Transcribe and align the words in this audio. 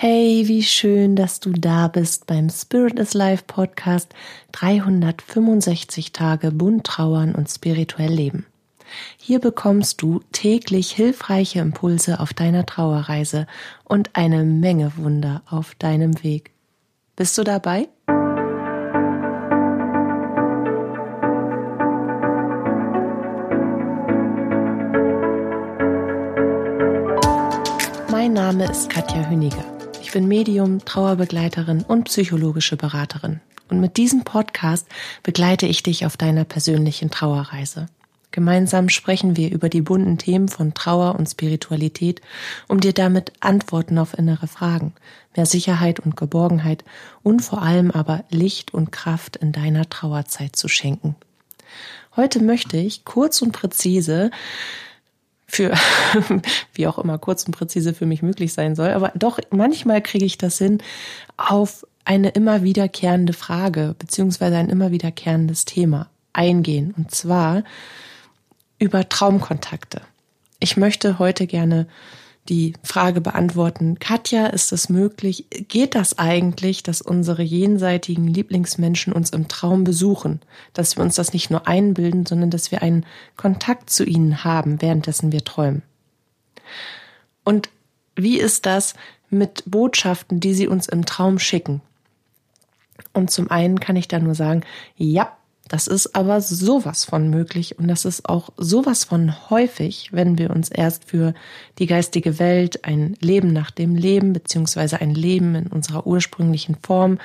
Hey, 0.00 0.44
wie 0.46 0.62
schön, 0.62 1.16
dass 1.16 1.40
du 1.40 1.50
da 1.50 1.88
bist 1.88 2.28
beim 2.28 2.50
Spirit 2.50 3.00
is 3.00 3.14
Life 3.14 3.42
Podcast 3.48 4.14
365 4.52 6.12
Tage 6.12 6.52
bunt 6.52 6.86
trauern 6.86 7.34
und 7.34 7.50
spirituell 7.50 8.12
leben. 8.12 8.46
Hier 9.16 9.40
bekommst 9.40 10.00
du 10.00 10.20
täglich 10.30 10.92
hilfreiche 10.92 11.58
Impulse 11.58 12.20
auf 12.20 12.32
deiner 12.32 12.64
Trauerreise 12.64 13.48
und 13.82 14.14
eine 14.14 14.44
Menge 14.44 14.92
Wunder 14.98 15.42
auf 15.50 15.74
deinem 15.74 16.22
Weg. 16.22 16.52
Bist 17.16 17.36
du 17.36 17.42
dabei? 17.42 17.88
Mein 28.12 28.32
Name 28.32 28.70
ist 28.70 28.88
Katja 28.90 29.28
Hüniger. 29.28 29.77
Ich 30.08 30.14
bin 30.14 30.26
Medium, 30.26 30.82
Trauerbegleiterin 30.86 31.82
und 31.82 32.04
psychologische 32.04 32.78
Beraterin. 32.78 33.40
Und 33.68 33.78
mit 33.78 33.98
diesem 33.98 34.24
Podcast 34.24 34.86
begleite 35.22 35.66
ich 35.66 35.82
dich 35.82 36.06
auf 36.06 36.16
deiner 36.16 36.44
persönlichen 36.44 37.10
Trauerreise. 37.10 37.90
Gemeinsam 38.30 38.88
sprechen 38.88 39.36
wir 39.36 39.52
über 39.52 39.68
die 39.68 39.82
bunten 39.82 40.16
Themen 40.16 40.48
von 40.48 40.72
Trauer 40.72 41.16
und 41.16 41.28
Spiritualität, 41.28 42.22
um 42.68 42.80
dir 42.80 42.94
damit 42.94 43.32
Antworten 43.40 43.98
auf 43.98 44.16
innere 44.16 44.46
Fragen, 44.46 44.94
mehr 45.36 45.44
Sicherheit 45.44 46.00
und 46.00 46.16
Geborgenheit 46.16 46.84
und 47.22 47.40
vor 47.40 47.60
allem 47.60 47.90
aber 47.90 48.24
Licht 48.30 48.72
und 48.72 48.90
Kraft 48.90 49.36
in 49.36 49.52
deiner 49.52 49.90
Trauerzeit 49.90 50.56
zu 50.56 50.68
schenken. 50.68 51.16
Heute 52.16 52.42
möchte 52.42 52.78
ich 52.78 53.04
kurz 53.04 53.42
und 53.42 53.52
präzise 53.52 54.30
für, 55.48 55.72
wie 56.74 56.86
auch 56.86 56.98
immer 56.98 57.18
kurz 57.18 57.44
und 57.44 57.56
präzise 57.56 57.94
für 57.94 58.06
mich 58.06 58.22
möglich 58.22 58.52
sein 58.52 58.76
soll. 58.76 58.90
Aber 58.90 59.12
doch, 59.16 59.40
manchmal 59.50 60.02
kriege 60.02 60.26
ich 60.26 60.38
das 60.38 60.58
hin 60.58 60.78
auf 61.36 61.86
eine 62.04 62.28
immer 62.30 62.62
wiederkehrende 62.62 63.32
Frage 63.32 63.96
beziehungsweise 63.98 64.56
ein 64.56 64.68
immer 64.68 64.92
wiederkehrendes 64.92 65.64
Thema 65.64 66.08
eingehen. 66.32 66.94
Und 66.96 67.10
zwar 67.10 67.64
über 68.78 69.08
Traumkontakte. 69.08 70.02
Ich 70.60 70.76
möchte 70.76 71.18
heute 71.18 71.46
gerne 71.46 71.88
die 72.48 72.72
Frage 72.82 73.20
beantworten, 73.20 73.98
Katja, 73.98 74.46
ist 74.46 74.72
es 74.72 74.88
möglich, 74.88 75.46
geht 75.50 75.94
das 75.94 76.18
eigentlich, 76.18 76.82
dass 76.82 77.02
unsere 77.02 77.42
jenseitigen 77.42 78.26
Lieblingsmenschen 78.26 79.12
uns 79.12 79.30
im 79.30 79.48
Traum 79.48 79.84
besuchen, 79.84 80.40
dass 80.72 80.96
wir 80.96 81.04
uns 81.04 81.16
das 81.16 81.32
nicht 81.32 81.50
nur 81.50 81.68
einbilden, 81.68 82.26
sondern 82.26 82.50
dass 82.50 82.72
wir 82.72 82.82
einen 82.82 83.04
Kontakt 83.36 83.90
zu 83.90 84.04
ihnen 84.04 84.44
haben, 84.44 84.80
währenddessen 84.80 85.30
wir 85.30 85.44
träumen? 85.44 85.82
Und 87.44 87.68
wie 88.16 88.38
ist 88.38 88.66
das 88.66 88.94
mit 89.30 89.62
Botschaften, 89.66 90.40
die 90.40 90.54
sie 90.54 90.68
uns 90.68 90.88
im 90.88 91.04
Traum 91.04 91.38
schicken? 91.38 91.82
Und 93.12 93.30
zum 93.30 93.50
einen 93.50 93.80
kann 93.80 93.96
ich 93.96 94.08
da 94.08 94.18
nur 94.18 94.34
sagen, 94.34 94.62
ja, 94.96 95.37
das 95.68 95.86
ist 95.86 96.16
aber 96.16 96.40
sowas 96.40 97.04
von 97.04 97.28
möglich 97.28 97.78
und 97.78 97.88
das 97.88 98.04
ist 98.04 98.28
auch 98.28 98.48
sowas 98.56 99.04
von 99.04 99.50
häufig, 99.50 100.08
wenn 100.12 100.38
wir 100.38 100.50
uns 100.50 100.70
erst 100.70 101.04
für 101.04 101.34
die 101.78 101.86
geistige 101.86 102.38
Welt, 102.38 102.84
ein 102.84 103.16
Leben 103.20 103.52
nach 103.52 103.70
dem 103.70 103.94
Leben 103.94 104.32
beziehungsweise 104.32 105.00
ein 105.00 105.14
Leben 105.14 105.54
in 105.54 105.66
unserer 105.66 106.06
ursprünglichen 106.06 106.76
Form 106.82 107.18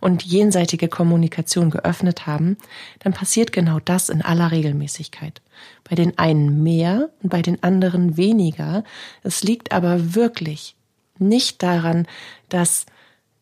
und 0.00 0.24
jenseitige 0.24 0.88
Kommunikation 0.88 1.70
geöffnet 1.70 2.26
haben, 2.26 2.56
dann 3.00 3.12
passiert 3.12 3.52
genau 3.52 3.78
das 3.80 4.08
in 4.08 4.22
aller 4.22 4.50
Regelmäßigkeit. 4.50 5.42
Bei 5.88 5.94
den 5.94 6.18
einen 6.18 6.62
mehr 6.62 7.10
und 7.22 7.28
bei 7.28 7.42
den 7.42 7.62
anderen 7.62 8.16
weniger. 8.16 8.82
Es 9.22 9.42
liegt 9.42 9.72
aber 9.72 10.14
wirklich 10.14 10.74
nicht 11.18 11.62
daran, 11.62 12.06
dass 12.48 12.86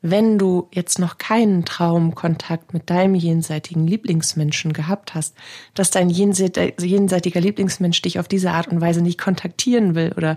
wenn 0.00 0.38
du 0.38 0.68
jetzt 0.72 0.98
noch 0.98 1.18
keinen 1.18 1.64
Traumkontakt 1.64 2.72
mit 2.72 2.88
deinem 2.88 3.14
jenseitigen 3.14 3.86
Lieblingsmenschen 3.86 4.72
gehabt 4.72 5.14
hast, 5.14 5.34
dass 5.74 5.91
dein 5.91 6.09
jenseitiger 6.09 7.41
Lieblingsmensch 7.41 8.00
dich 8.03 8.19
auf 8.20 8.28
diese 8.28 8.53
Art 8.53 8.69
und 8.69 8.81
Weise 8.81 9.03
nicht 9.03 9.19
kontaktieren 9.19 9.94
will 9.94 10.12
oder 10.16 10.36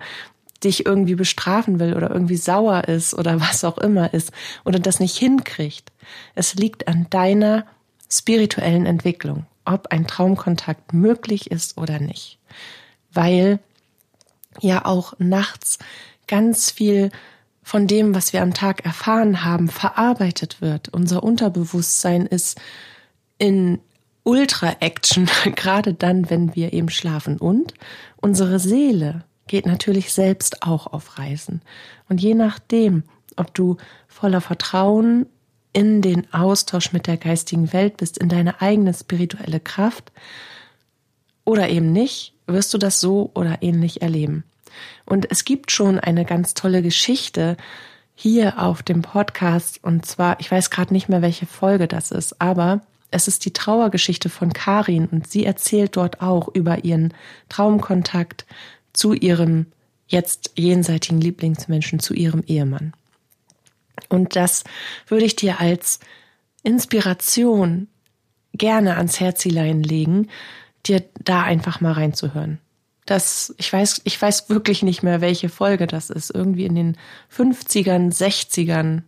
dich 0.64 0.86
irgendwie 0.86 1.16
bestrafen 1.16 1.80
will 1.80 1.96
oder 1.96 2.10
irgendwie 2.12 2.38
sauer 2.38 2.88
ist 2.88 3.14
oder 3.14 3.40
was 3.42 3.64
auch 3.64 3.78
immer 3.78 4.14
ist 4.14 4.32
oder 4.66 4.80
das 4.80 5.00
nicht 5.00 5.18
hinkriegt. 5.18 5.92
Es 6.34 6.56
liegt 6.56 6.88
an 6.88 7.08
deiner 7.10 7.66
spirituellen 8.10 8.86
Entwicklung, 8.86 9.46
ob 9.64 9.88
ein 9.88 10.08
Traumkontakt 10.08 10.94
möglich 10.94 11.52
ist 11.52 11.78
oder 11.78 12.00
nicht. 12.00 12.40
Weil 13.14 13.60
ja 14.60 14.86
auch 14.86 15.14
nachts 15.20 15.80
ganz 16.28 16.72
viel 16.72 17.12
von 17.72 17.88
dem, 17.88 18.14
was 18.14 18.34
wir 18.34 18.42
am 18.42 18.54
Tag 18.54 18.84
erfahren 18.84 19.46
haben, 19.46 19.70
verarbeitet 19.70 20.60
wird. 20.60 20.90
Unser 20.90 21.24
Unterbewusstsein 21.24 22.26
ist 22.26 22.60
in 23.38 23.80
Ultra-Action, 24.24 25.30
gerade 25.56 25.94
dann, 25.94 26.30
wenn 26.30 26.54
wir 26.54 26.74
eben 26.74 26.90
schlafen. 26.90 27.38
Und 27.38 27.74
unsere 28.18 28.60
Seele 28.60 29.24
geht 29.48 29.66
natürlich 29.66 30.12
selbst 30.12 30.64
auch 30.64 30.88
auf 30.88 31.18
Reisen. 31.18 31.62
Und 32.10 32.22
je 32.22 32.34
nachdem, 32.34 33.04
ob 33.38 33.54
du 33.54 33.78
voller 34.10 34.42
Vertrauen 34.42 35.26
in 35.72 36.02
den 36.02 36.28
Austausch 36.34 36.92
mit 36.92 37.08
der 37.08 37.16
geistigen 37.16 37.72
Welt 37.72 37.96
bist, 37.96 38.18
in 38.18 38.28
deine 38.28 38.60
eigene 38.60 38.94
spirituelle 38.94 39.62
Kraft 39.62 40.12
oder 41.46 41.70
eben 41.70 41.94
nicht, 41.94 42.34
wirst 42.48 42.74
du 42.74 42.78
das 42.78 43.00
so 43.00 43.32
oder 43.34 43.60
ähnlich 43.62 44.02
erleben. 44.02 44.44
Und 45.06 45.30
es 45.30 45.46
gibt 45.46 45.72
schon 45.72 46.00
eine 46.00 46.26
ganz 46.26 46.54
tolle 46.54 46.82
Geschichte 46.82 47.58
hier 48.16 48.60
auf 48.60 48.84
dem 48.84 49.02
Podcast. 49.02 49.84
Und 49.84 50.06
zwar, 50.06 50.40
ich 50.40 50.52
weiß 50.52 50.70
gerade 50.70 50.94
nicht 50.94 51.10
mehr, 51.10 51.22
welche 51.22 51.46
Folge 51.46 51.88
das 51.88 52.12
ist, 52.12 52.42
aber 52.42 52.82
es 53.10 53.28
ist 53.28 53.46
die 53.46 53.54
Trauergeschichte 53.54 54.30
von 54.30 54.54
Karin 54.54 55.08
und 55.08 55.28
sie 55.28 55.46
erzählt 55.46 55.98
dort 55.98 56.22
auch 56.22 56.48
über 56.48 56.84
ihren 56.86 57.14
Traumkontakt 57.50 58.46
zu 58.94 59.14
ihrem 59.14 59.66
jetzt 60.08 60.52
jenseitigen 60.56 61.20
Lieblingsmenschen, 61.20 62.00
zu 62.00 62.14
ihrem 62.14 62.44
Ehemann. 62.48 62.94
Und 64.10 64.36
das 64.36 64.64
würde 65.08 65.26
ich 65.26 65.36
dir 65.36 65.60
als 65.60 66.00
Inspiration 66.64 67.88
gerne 68.54 68.98
ans 68.98 69.20
Herzilein 69.20 69.84
legen, 69.84 70.30
dir 70.86 71.04
da 71.24 71.44
einfach 71.44 71.82
mal 71.82 71.94
reinzuhören 71.94 72.60
das, 73.06 73.54
ich 73.58 73.72
weiß, 73.72 74.02
ich 74.04 74.22
weiß 74.22 74.50
wirklich 74.50 74.84
nicht 74.84 75.04
mehr, 75.04 75.22
welche 75.22 75.50
Folge 75.50 75.88
das 75.88 76.10
ist. 76.10 76.30
Irgendwie 76.30 76.66
in 76.66 76.76
den 76.76 76.98
50ern, 77.36 78.16
60ern, 78.16 79.02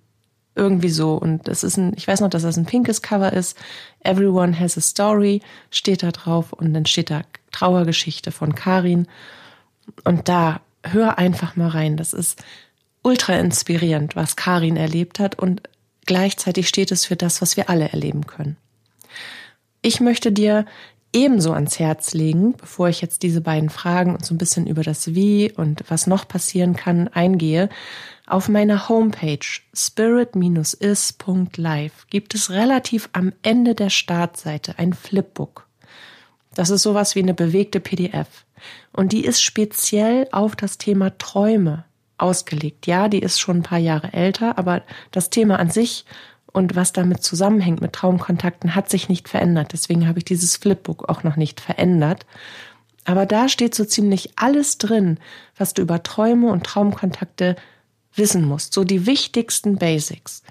irgendwie 0.56 0.90
so. 0.90 1.16
Und 1.16 1.48
das 1.48 1.64
ist 1.64 1.78
ein, 1.78 1.94
ich 1.96 2.08
weiß 2.08 2.22
noch, 2.22 2.30
dass 2.30 2.44
das 2.44 2.58
ein 2.58 2.66
pinkes 2.66 3.02
Cover 3.02 3.34
ist. 3.34 3.58
Everyone 4.02 4.59
has 4.59 4.78
a 4.78 4.82
story 4.82 5.42
steht 5.72 6.03
da 6.03 6.12
drauf 6.12 6.53
und 6.53 6.74
dann 6.74 6.86
steht 6.86 7.09
da 7.09 7.22
Trauergeschichte 7.52 8.32
von 8.32 8.56
Karin. 8.56 9.08
Und 10.03 10.28
da 10.28 10.62
hör 10.84 11.18
einfach 11.18 11.56
mal 11.56 11.70
rein. 11.70 11.98
Das 11.98 12.14
ist 12.14 12.44
ultra 13.03 13.36
inspirierend, 13.36 14.16
was 14.16 14.36
Karin 14.36 14.78
erlebt 14.78 15.20
hat 15.20 15.38
und 15.38 15.62
gleichzeitig 16.06 16.68
steht 16.68 16.92
es 16.92 17.06
für 17.06 17.16
das, 17.16 17.42
was 17.42 17.58
wir 17.58 17.70
alle 17.70 17.90
erleben 17.90 18.26
können. 18.26 18.58
Ich 19.82 20.00
möchte 20.00 20.32
dir 20.32 20.66
ebenso 21.13 21.53
ans 21.53 21.79
Herz 21.79 22.13
legen, 22.13 22.53
bevor 22.57 22.90
ich 22.90 23.01
jetzt 23.01 23.24
diese 23.24 23.40
beiden 23.41 23.69
Fragen 23.69 24.13
und 24.13 24.25
so 24.25 24.34
ein 24.34 24.40
bisschen 24.40 24.68
über 24.68 24.84
das 24.84 25.16
Wie 25.16 25.51
und 25.51 25.84
was 25.88 26.07
noch 26.07 26.28
passieren 26.28 26.75
kann 26.75 27.07
eingehe. 27.07 27.69
Auf 28.25 28.50
meiner 28.50 28.90
Homepage 28.90 29.46
spirit-is.live 29.73 30.34
gibt 32.09 32.35
es 32.35 32.50
relativ 32.50 33.09
am 33.13 33.31
Ende 33.44 33.75
der 33.75 33.90
Startseite 33.90 34.79
ein 34.79 34.94
Flipbook. 34.94 35.68
Das 36.56 36.69
ist 36.69 36.84
sowas 36.84 37.16
wie 37.16 37.22
eine 37.22 37.34
bewegte 37.34 37.79
PDF. 37.79 38.46
Und 38.91 39.12
die 39.12 39.25
ist 39.25 39.41
speziell 39.41 40.28
auf 40.31 40.56
das 40.56 40.78
Thema 40.78 41.18
Träume 41.18 41.85
ausgelegt. 42.18 42.88
Ja, 42.88 43.09
die 43.09 43.19
ist 43.19 43.40
schon 43.40 43.57
ein 43.57 43.63
paar 43.63 43.79
Jahre 43.79 44.13
älter, 44.13 44.58
aber 44.58 44.84
das 45.11 45.29
Thema 45.29 45.59
an 45.59 45.70
sich 45.70 46.05
und 46.53 46.76
was 46.76 46.94
damit 46.94 47.23
zusammenhängt 47.23 47.82
mit 47.82 47.94
Traumkontakten 47.94 48.76
hat 48.76 48.90
sich 48.90 49.09
nicht 49.09 49.28
verändert. 49.28 49.73
Deswegen 49.73 50.08
habe 50.08 50.20
ich 50.20 50.26
dieses 50.26 50.55
Flipbook 50.55 51.09
auch 51.09 51.23
noch 51.23 51.35
nicht 51.35 51.59
verändert. 51.59 52.26
Aber 53.05 53.26
da 53.26 53.50
steht 53.50 53.76
so 53.76 53.84
ziemlich 53.84 54.32
alles 54.38 54.78
drin, 54.78 55.17
was 55.58 55.73
du 55.73 55.82
über 55.82 56.03
Träume 56.03 56.52
und 56.52 56.64
Traumkontakte 56.64 57.55
wissen 58.16 58.46
musst. 58.46 58.73
So 58.73 58.84
die 58.84 59.05
wichtigsten 59.05 59.78
Basics 59.78 60.44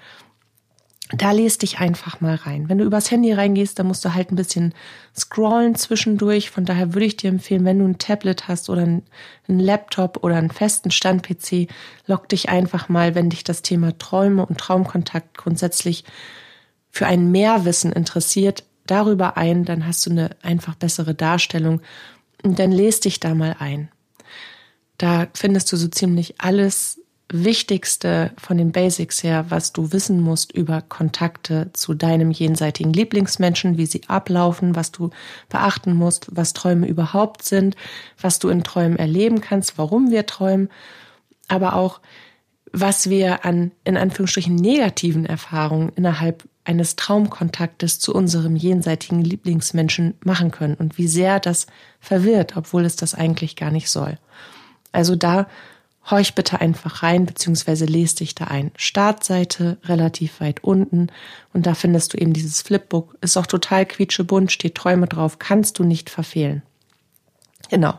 da 1.14 1.32
lest 1.32 1.62
dich 1.62 1.78
einfach 1.78 2.20
mal 2.20 2.36
rein. 2.36 2.68
Wenn 2.68 2.78
du 2.78 2.84
übers 2.84 3.10
Handy 3.10 3.32
reingehst, 3.32 3.78
dann 3.78 3.86
musst 3.86 4.04
du 4.04 4.14
halt 4.14 4.32
ein 4.32 4.36
bisschen 4.36 4.74
scrollen 5.16 5.74
zwischendurch. 5.74 6.50
Von 6.50 6.64
daher 6.64 6.94
würde 6.94 7.06
ich 7.06 7.16
dir 7.16 7.28
empfehlen, 7.28 7.64
wenn 7.64 7.78
du 7.78 7.84
ein 7.84 7.98
Tablet 7.98 8.48
hast 8.48 8.70
oder 8.70 8.82
einen 8.82 9.02
Laptop 9.46 10.24
oder 10.24 10.36
einen 10.36 10.50
festen 10.50 10.90
Stand-PC, 10.90 11.68
log 12.06 12.28
dich 12.28 12.48
einfach 12.48 12.88
mal, 12.88 13.14
wenn 13.14 13.28
dich 13.28 13.44
das 13.44 13.62
Thema 13.62 13.96
Träume 13.98 14.46
und 14.46 14.58
Traumkontakt 14.58 15.36
grundsätzlich 15.36 16.04
für 16.90 17.06
ein 17.06 17.30
Mehrwissen 17.30 17.92
interessiert, 17.92 18.64
darüber 18.86 19.36
ein. 19.36 19.66
Dann 19.66 19.86
hast 19.86 20.06
du 20.06 20.10
eine 20.10 20.30
einfach 20.42 20.76
bessere 20.76 21.14
Darstellung 21.14 21.82
und 22.42 22.58
dann 22.58 22.72
lest 22.72 23.04
dich 23.04 23.20
da 23.20 23.34
mal 23.34 23.56
ein. 23.58 23.90
Da 24.96 25.26
findest 25.34 25.70
du 25.72 25.76
so 25.76 25.88
ziemlich 25.88 26.40
alles 26.40 27.01
Wichtigste 27.32 28.32
von 28.36 28.58
den 28.58 28.72
Basics 28.72 29.22
her, 29.22 29.46
was 29.48 29.72
du 29.72 29.92
wissen 29.92 30.20
musst 30.20 30.52
über 30.52 30.82
Kontakte 30.82 31.70
zu 31.72 31.94
deinem 31.94 32.30
jenseitigen 32.30 32.92
Lieblingsmenschen, 32.92 33.78
wie 33.78 33.86
sie 33.86 34.02
ablaufen, 34.08 34.76
was 34.76 34.92
du 34.92 35.10
beachten 35.48 35.94
musst, 35.94 36.28
was 36.30 36.52
Träume 36.52 36.86
überhaupt 36.86 37.42
sind, 37.42 37.76
was 38.20 38.38
du 38.38 38.50
in 38.50 38.62
Träumen 38.62 38.98
erleben 38.98 39.40
kannst, 39.40 39.78
warum 39.78 40.10
wir 40.10 40.26
träumen, 40.26 40.68
aber 41.48 41.74
auch 41.74 42.00
was 42.72 43.10
wir 43.10 43.44
an 43.44 43.72
in 43.84 43.96
Anführungsstrichen 43.96 44.54
negativen 44.54 45.26
Erfahrungen 45.26 45.92
innerhalb 45.94 46.44
eines 46.64 46.96
Traumkontaktes 46.96 47.98
zu 47.98 48.14
unserem 48.14 48.56
jenseitigen 48.56 49.22
Lieblingsmenschen 49.22 50.14
machen 50.24 50.50
können 50.50 50.74
und 50.74 50.96
wie 50.96 51.08
sehr 51.08 51.40
das 51.40 51.66
verwirrt, 52.00 52.56
obwohl 52.56 52.84
es 52.84 52.96
das 52.96 53.14
eigentlich 53.14 53.56
gar 53.56 53.70
nicht 53.70 53.90
soll. 53.90 54.18
Also 54.92 55.16
da 55.16 55.48
horch 56.10 56.34
bitte 56.34 56.60
einfach 56.60 57.02
rein, 57.02 57.26
beziehungsweise 57.26 57.84
lest 57.84 58.20
dich 58.20 58.34
da 58.34 58.44
ein. 58.46 58.72
Startseite 58.76 59.78
relativ 59.84 60.40
weit 60.40 60.64
unten 60.64 61.08
und 61.52 61.66
da 61.66 61.74
findest 61.74 62.12
du 62.12 62.18
eben 62.18 62.32
dieses 62.32 62.62
Flipbook. 62.62 63.16
Ist 63.20 63.36
auch 63.36 63.46
total 63.46 63.86
quietschebunt, 63.86 64.50
steht 64.50 64.74
Träume 64.74 65.06
drauf, 65.06 65.38
kannst 65.38 65.78
du 65.78 65.84
nicht 65.84 66.10
verfehlen. 66.10 66.62
Genau. 67.70 67.98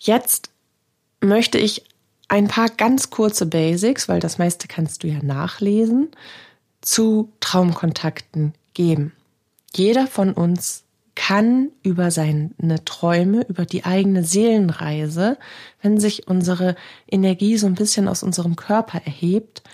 Jetzt 0.00 0.50
möchte 1.20 1.58
ich 1.58 1.84
ein 2.28 2.48
paar 2.48 2.68
ganz 2.68 3.10
kurze 3.10 3.46
Basics, 3.46 4.08
weil 4.08 4.20
das 4.20 4.38
meiste 4.38 4.68
kannst 4.68 5.02
du 5.02 5.08
ja 5.08 5.22
nachlesen, 5.22 6.10
zu 6.80 7.32
Traumkontakten 7.40 8.54
geben. 8.74 9.12
Jeder 9.74 10.06
von 10.06 10.32
uns 10.32 10.84
kann 11.18 11.70
über 11.82 12.12
seine 12.12 12.84
Träume, 12.84 13.44
über 13.48 13.66
die 13.66 13.84
eigene 13.84 14.22
Seelenreise, 14.22 15.36
wenn 15.82 15.98
sich 15.98 16.28
unsere 16.28 16.76
Energie 17.10 17.58
so 17.58 17.66
ein 17.66 17.74
bisschen 17.74 18.06
aus 18.06 18.22
unserem 18.22 18.54
Körper 18.54 19.00
erhebt, 19.04 19.64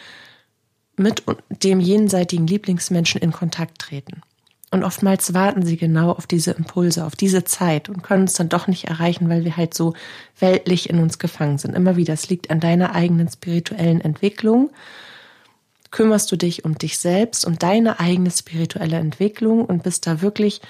mit 0.96 1.22
dem 1.50 1.80
jenseitigen 1.80 2.46
Lieblingsmenschen 2.46 3.20
in 3.20 3.30
Kontakt 3.30 3.78
treten. 3.78 4.22
Und 4.70 4.84
oftmals 4.84 5.34
warten 5.34 5.66
sie 5.66 5.76
genau 5.76 6.12
auf 6.12 6.26
diese 6.26 6.52
Impulse, 6.52 7.04
auf 7.04 7.14
diese 7.14 7.44
Zeit 7.44 7.90
und 7.90 8.02
können 8.02 8.22
uns 8.22 8.32
dann 8.32 8.48
doch 8.48 8.66
nicht 8.66 8.84
erreichen, 8.84 9.28
weil 9.28 9.44
wir 9.44 9.58
halt 9.58 9.74
so 9.74 9.92
weltlich 10.40 10.88
in 10.88 10.98
uns 10.98 11.18
gefangen 11.18 11.58
sind. 11.58 11.76
Immer 11.76 11.96
wieder, 11.96 12.14
es 12.14 12.30
liegt 12.30 12.50
an 12.50 12.58
deiner 12.58 12.94
eigenen 12.94 13.28
spirituellen 13.28 14.00
Entwicklung. 14.00 14.70
Kümmerst 15.90 16.32
du 16.32 16.36
dich 16.36 16.64
um 16.64 16.78
dich 16.78 16.96
selbst 16.98 17.44
und 17.44 17.62
deine 17.62 18.00
eigene 18.00 18.30
spirituelle 18.30 18.96
Entwicklung 18.96 19.66
und 19.66 19.82
bist 19.82 20.06
da 20.06 20.22
wirklich 20.22 20.62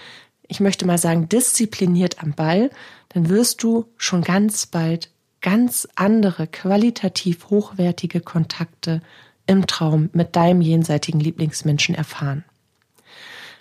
ich 0.54 0.60
möchte 0.60 0.86
mal 0.86 0.98
sagen, 0.98 1.28
diszipliniert 1.28 2.22
am 2.22 2.32
Ball, 2.32 2.70
dann 3.08 3.28
wirst 3.28 3.64
du 3.64 3.86
schon 3.96 4.22
ganz 4.22 4.66
bald 4.66 5.10
ganz 5.40 5.88
andere, 5.96 6.46
qualitativ 6.46 7.50
hochwertige 7.50 8.20
Kontakte 8.20 9.02
im 9.48 9.66
Traum 9.66 10.10
mit 10.12 10.36
deinem 10.36 10.60
jenseitigen 10.60 11.18
Lieblingsmenschen 11.18 11.96
erfahren. 11.96 12.44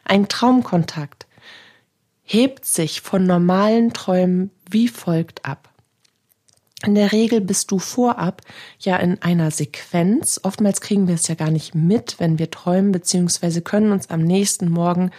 Ein 0.06 0.28
Traumkontakt 0.28 1.26
hebt 2.22 2.64
sich 2.64 3.02
von 3.02 3.26
normalen 3.26 3.94
Träumen 3.94 4.52
wie 4.70 4.88
folgt 4.88 5.46
ab. 5.46 5.70
In 6.86 6.94
der 6.94 7.12
Regel 7.12 7.42
bist 7.42 7.72
du 7.72 7.80
vorab 7.80 8.44
ja 8.78 8.98
in 8.98 9.20
einer 9.24 9.50
Sequenz. 9.50 10.40
Oftmals 10.44 10.80
kriegen 10.80 11.08
wir 11.08 11.16
es 11.16 11.28
ja 11.28 11.34
gar 11.34 11.50
nicht 11.50 11.74
mit, 11.74 12.20
wenn 12.20 12.38
wir 12.38 12.52
träumen, 12.52 12.92
beziehungsweise 12.92 13.64
können 13.64 13.92
uns 13.92 14.12
am 14.12 14.22
nächsten 14.22 14.70
Morgen 14.70 15.10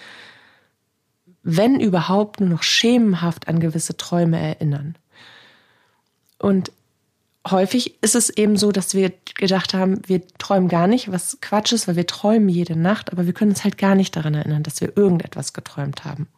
wenn 1.44 1.78
überhaupt, 1.78 2.40
nur 2.40 2.48
noch 2.48 2.62
schemenhaft 2.62 3.48
an 3.48 3.60
gewisse 3.60 3.96
Träume 3.96 4.38
erinnern. 4.40 4.96
Und 6.38 6.72
häufig 7.48 8.02
ist 8.02 8.14
es 8.14 8.30
eben 8.30 8.56
so, 8.56 8.72
dass 8.72 8.94
wir 8.94 9.12
gedacht 9.36 9.74
haben, 9.74 10.00
wir 10.08 10.26
träumen 10.38 10.68
gar 10.68 10.86
nicht, 10.86 11.12
was 11.12 11.38
Quatsch 11.40 11.72
ist, 11.72 11.86
weil 11.86 11.96
wir 11.96 12.06
träumen 12.06 12.48
jede 12.48 12.76
Nacht, 12.76 13.12
aber 13.12 13.26
wir 13.26 13.34
können 13.34 13.50
uns 13.50 13.62
halt 13.62 13.78
gar 13.78 13.94
nicht 13.94 14.16
daran 14.16 14.34
erinnern, 14.34 14.62
dass 14.62 14.80
wir 14.80 14.96
irgendetwas 14.96 15.52
geträumt 15.52 16.04
haben. 16.04 16.28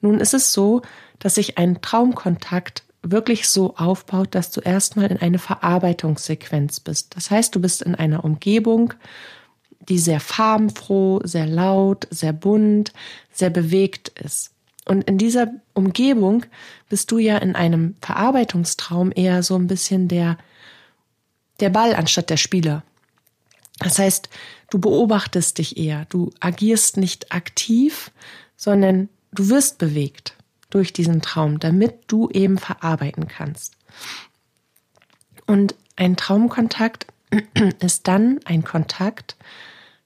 Nun 0.00 0.20
ist 0.20 0.34
es 0.34 0.52
so, 0.52 0.82
dass 1.20 1.36
sich 1.36 1.56
ein 1.56 1.80
Traumkontakt 1.80 2.82
wirklich 3.02 3.48
so 3.48 3.76
aufbaut, 3.76 4.34
dass 4.34 4.50
du 4.50 4.60
erstmal 4.60 5.06
in 5.06 5.18
eine 5.18 5.38
Verarbeitungssequenz 5.38 6.80
bist. 6.80 7.14
Das 7.16 7.30
heißt, 7.30 7.54
du 7.54 7.60
bist 7.60 7.82
in 7.82 7.94
einer 7.94 8.24
Umgebung, 8.24 8.94
die 9.88 9.98
sehr 9.98 10.20
farbenfroh, 10.20 11.20
sehr 11.24 11.46
laut, 11.46 12.06
sehr 12.10 12.32
bunt, 12.32 12.92
sehr 13.32 13.50
bewegt 13.50 14.08
ist. 14.20 14.52
Und 14.84 15.04
in 15.04 15.18
dieser 15.18 15.48
Umgebung 15.74 16.44
bist 16.88 17.10
du 17.10 17.18
ja 17.18 17.38
in 17.38 17.56
einem 17.56 17.96
Verarbeitungstraum 18.00 19.12
eher 19.14 19.42
so 19.42 19.56
ein 19.56 19.66
bisschen 19.66 20.08
der, 20.08 20.38
der 21.60 21.70
Ball 21.70 21.94
anstatt 21.94 22.30
der 22.30 22.36
Spieler. 22.36 22.84
Das 23.78 23.98
heißt, 23.98 24.28
du 24.70 24.78
beobachtest 24.78 25.58
dich 25.58 25.76
eher, 25.76 26.06
du 26.08 26.30
agierst 26.40 26.96
nicht 26.96 27.32
aktiv, 27.32 28.10
sondern 28.56 29.08
du 29.32 29.48
wirst 29.48 29.78
bewegt 29.78 30.34
durch 30.70 30.92
diesen 30.92 31.20
Traum, 31.20 31.58
damit 31.58 32.04
du 32.06 32.30
eben 32.30 32.58
verarbeiten 32.58 33.28
kannst. 33.28 33.76
Und 35.46 35.74
ein 35.96 36.16
Traumkontakt 36.16 37.06
ist 37.80 38.08
dann 38.08 38.40
ein 38.44 38.64
Kontakt, 38.64 39.36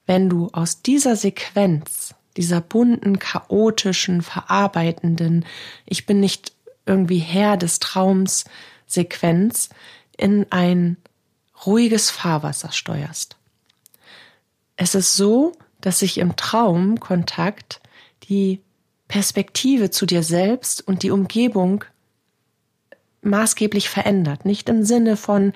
wenn 0.05 0.29
du 0.29 0.49
aus 0.53 0.81
dieser 0.81 1.15
Sequenz, 1.15 2.15
dieser 2.37 2.61
bunten, 2.61 3.19
chaotischen, 3.19 4.21
verarbeitenden, 4.21 5.45
ich 5.85 6.05
bin 6.05 6.19
nicht 6.19 6.53
irgendwie 6.85 7.19
Herr 7.19 7.57
des 7.57 7.79
Traums 7.79 8.45
Sequenz 8.87 9.69
in 10.17 10.45
ein 10.51 10.97
ruhiges 11.65 12.09
Fahrwasser 12.09 12.71
steuerst. 12.71 13.37
Es 14.75 14.95
ist 14.95 15.15
so, 15.15 15.53
dass 15.79 15.99
sich 15.99 16.17
im 16.17 16.35
Traumkontakt 16.35 17.81
die 18.23 18.61
Perspektive 19.07 19.89
zu 19.89 20.05
dir 20.05 20.23
selbst 20.23 20.85
und 20.87 21.03
die 21.03 21.11
Umgebung 21.11 21.83
maßgeblich 23.21 23.89
verändert. 23.89 24.45
Nicht 24.45 24.69
im 24.69 24.83
Sinne 24.83 25.17
von, 25.17 25.53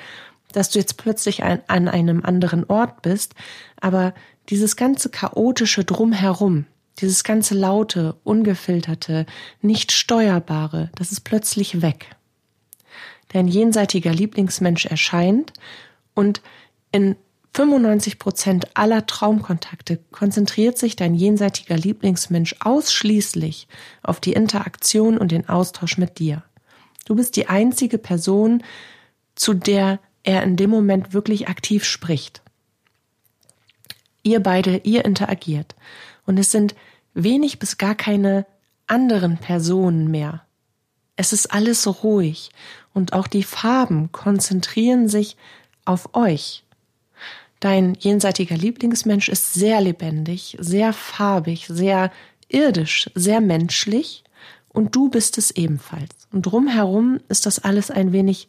dass 0.52 0.70
du 0.70 0.80
jetzt 0.80 0.98
plötzlich 0.98 1.44
an, 1.44 1.62
an 1.68 1.88
einem 1.88 2.24
anderen 2.24 2.66
Ort 2.66 3.02
bist, 3.02 3.34
aber 3.80 4.14
dieses 4.50 4.76
ganze 4.76 5.10
chaotische 5.10 5.84
Drumherum, 5.84 6.66
dieses 7.00 7.24
ganze 7.24 7.56
laute, 7.56 8.16
ungefilterte, 8.24 9.26
nicht 9.62 9.92
steuerbare, 9.92 10.90
das 10.96 11.12
ist 11.12 11.22
plötzlich 11.22 11.82
weg. 11.82 12.16
Dein 13.30 13.48
jenseitiger 13.48 14.14
Lieblingsmensch 14.14 14.86
erscheint 14.86 15.52
und 16.14 16.42
in 16.92 17.16
95 17.54 18.20
Prozent 18.20 18.68
aller 18.74 19.06
Traumkontakte 19.06 20.00
konzentriert 20.12 20.78
sich 20.78 20.96
dein 20.96 21.16
jenseitiger 21.16 21.78
Lieblingsmensch 21.78 22.56
ausschließlich 22.60 23.68
auf 24.04 24.20
die 24.20 24.34
Interaktion 24.34 25.18
und 25.18 25.32
den 25.32 25.48
Austausch 25.48 25.98
mit 25.98 26.20
dir. 26.20 26.44
Du 27.06 27.16
bist 27.16 27.36
die 27.38 27.48
einzige 27.48 27.98
Person, 27.98 28.62
zu 29.36 29.54
der 29.54 30.00
er 30.24 30.44
in 30.44 30.58
dem 30.58 30.70
Moment 30.70 31.14
wirklich 31.14 31.48
aktiv 31.48 31.86
spricht. 31.86 32.42
Ihr 34.26 34.42
beide, 34.42 34.78
ihr 34.78 35.06
interagiert. 35.06 35.76
Und 36.26 36.40
es 36.40 36.52
sind 36.52 36.74
wenig 37.14 37.60
bis 37.60 37.78
gar 37.78 37.94
keine 37.94 38.48
anderen 38.88 39.38
Personen 39.38 40.10
mehr. 40.10 40.44
Es 41.16 41.32
ist 41.32 41.54
alles 41.54 42.04
ruhig 42.04 42.50
und 42.92 43.14
auch 43.14 43.28
die 43.28 43.44
Farben 43.44 44.12
konzentrieren 44.12 45.08
sich 45.08 45.38
auf 45.86 46.16
euch. 46.16 46.64
Dein 47.60 47.94
jenseitiger 47.94 48.58
Lieblingsmensch 48.58 49.30
ist 49.30 49.54
sehr 49.54 49.80
lebendig, 49.80 50.58
sehr 50.60 50.92
farbig, 50.92 51.68
sehr 51.70 52.12
irdisch, 52.50 53.12
sehr 53.14 53.42
menschlich 53.42 54.24
und 54.70 54.96
du 54.96 55.10
bist 55.10 55.38
es 55.38 55.52
ebenfalls. 55.52 56.28
Und 56.34 56.48
drumherum 56.48 57.20
ist 57.30 57.46
das 57.46 57.60
alles 57.60 57.92
ein 57.92 58.12
wenig 58.12 58.48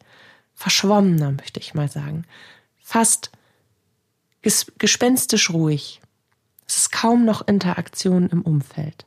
verschwommener, 0.55 1.33
möchte 1.33 1.61
ich 1.61 1.75
mal 1.75 1.91
sagen. 1.91 2.25
Fast 2.83 3.31
gespenstisch 4.79 5.51
ruhig. 5.51 6.01
Es 6.67 6.79
ist 6.79 6.93
kaum 6.93 7.25
noch 7.25 7.47
Interaktion 7.47 8.29
im 8.29 8.43
Umfeld. 8.43 9.07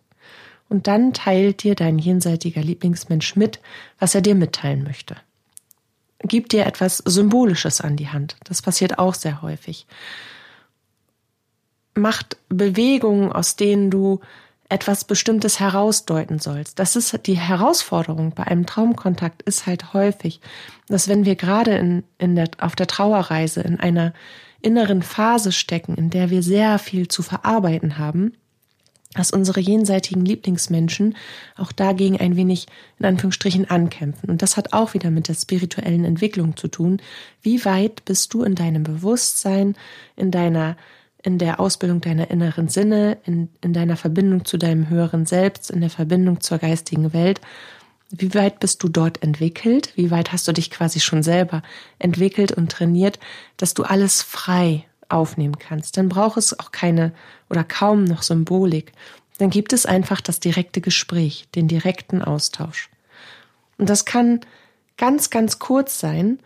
Und 0.70 0.88
dann 0.88 1.14
teilt 1.14 1.64
dir 1.64 1.76
dein 1.76 1.98
jenseitiger 1.98 2.62
Lieblingsmensch 2.62 3.36
mit, 3.36 3.60
was 3.98 4.16
er 4.16 4.22
dir 4.22 4.36
mitteilen 4.36 4.84
möchte. 4.84 5.16
Gib 6.20 6.50
dir 6.50 6.66
etwas 6.66 6.98
Symbolisches 6.98 7.82
an 7.82 7.96
die 7.96 8.10
Hand. 8.10 8.36
Das 8.44 8.62
passiert 8.62 9.00
auch 9.00 9.14
sehr 9.14 9.42
häufig. 9.42 9.88
Macht 11.96 12.38
Bewegungen, 12.50 13.32
aus 13.32 13.56
denen 13.56 13.90
du 13.90 14.20
etwas 14.70 15.04
Bestimmtes 15.04 15.60
herausdeuten 15.60 16.38
sollst. 16.38 16.78
Das 16.78 16.96
ist 16.96 17.26
die 17.26 17.38
Herausforderung 17.40 18.34
bei 18.36 18.44
einem 18.44 18.68
Traumkontakt 18.68 19.42
ist 19.42 19.66
halt 19.66 19.94
häufig, 19.94 20.40
dass 20.88 21.08
wenn 21.08 21.26
wir 21.26 21.36
gerade 21.36 21.76
in, 21.76 22.04
in 22.20 22.36
der, 22.36 22.50
auf 22.60 22.76
der 22.76 22.86
Trauerreise 22.86 23.62
in 23.62 23.80
einer 23.80 24.14
inneren 24.62 25.02
Phase 25.02 25.52
stecken, 25.52 25.96
in 25.96 26.10
der 26.10 26.30
wir 26.30 26.44
sehr 26.44 26.80
viel 26.80 27.08
zu 27.08 27.22
verarbeiten 27.22 27.98
haben, 27.98 28.34
dass 29.16 29.32
unsere 29.32 29.60
jenseitigen 29.60 30.24
Lieblingsmenschen 30.24 31.16
auch 31.56 31.72
dagegen 31.72 32.20
ein 32.20 32.36
wenig 32.36 32.68
in 33.00 33.06
Anführungsstrichen 33.06 33.70
ankämpfen. 33.70 34.30
Und 34.30 34.42
das 34.42 34.56
hat 34.56 34.74
auch 34.74 34.94
wieder 34.94 35.10
mit 35.10 35.28
der 35.28 35.34
spirituellen 35.34 36.06
Entwicklung 36.06 36.56
zu 36.56 36.68
tun. 36.68 37.02
Wie 37.42 37.66
weit 37.66 38.06
bist 38.06 38.34
du 38.34 38.44
in 38.44 38.54
deinem 38.54 38.84
Bewusstsein, 38.84 39.76
in 40.16 40.30
deiner, 40.30 40.78
in 41.24 41.40
der 41.40 41.60
Ausbildung 41.60 42.02
deiner 42.02 42.30
inneren 42.30 42.70
Sinne, 42.70 43.18
in, 43.26 43.50
in 43.62 43.74
deiner 43.74 43.98
Verbindung 43.98 44.46
zu 44.46 44.58
deinem 44.58 44.90
höheren 44.90 45.26
Selbst, 45.26 45.72
in 45.72 45.82
der 45.82 45.90
Verbindung 45.90 46.42
zur 46.42 46.60
geistigen 46.60 47.12
Welt? 47.12 47.42
Wie 48.12 48.34
weit 48.34 48.60
bist 48.60 48.82
du 48.84 48.90
dort 48.90 49.22
entwickelt? 49.22 49.94
Wie 49.96 50.10
weit 50.10 50.32
hast 50.32 50.48
du 50.48 50.52
dich 50.52 50.72
quasi 50.72 51.00
schon 51.00 51.22
selber 51.22 51.62
entwickelt 52.00 52.52
und 52.52 52.72
trainiert, 52.72 53.20
dass 53.58 53.74
du 53.74 53.84
alles 53.84 54.22
frei 54.22 54.86
aufnehmen 55.10 55.58
kannst, 55.58 55.98
dann 55.98 56.10
braucht 56.10 56.38
es 56.38 56.60
auch 56.60 56.72
keine 56.72 57.14
oder 57.50 57.64
kaum 57.64 58.04
noch 58.04 58.22
Symbolik. 58.22 58.94
Dann 59.38 59.50
gibt 59.50 59.74
es 59.74 59.86
einfach 59.86 60.22
das 60.22 60.40
direkte 60.40 60.82
Gespräch, 60.82 61.48
den 61.56 61.68
direkten 61.68 62.22
Austausch. 62.22 62.90
Und 63.78 63.90
das 63.90 64.06
kann 64.06 64.42
ganz, 64.98 65.30
ganz 65.30 65.60
kurz 65.60 66.00
sein 66.00 66.40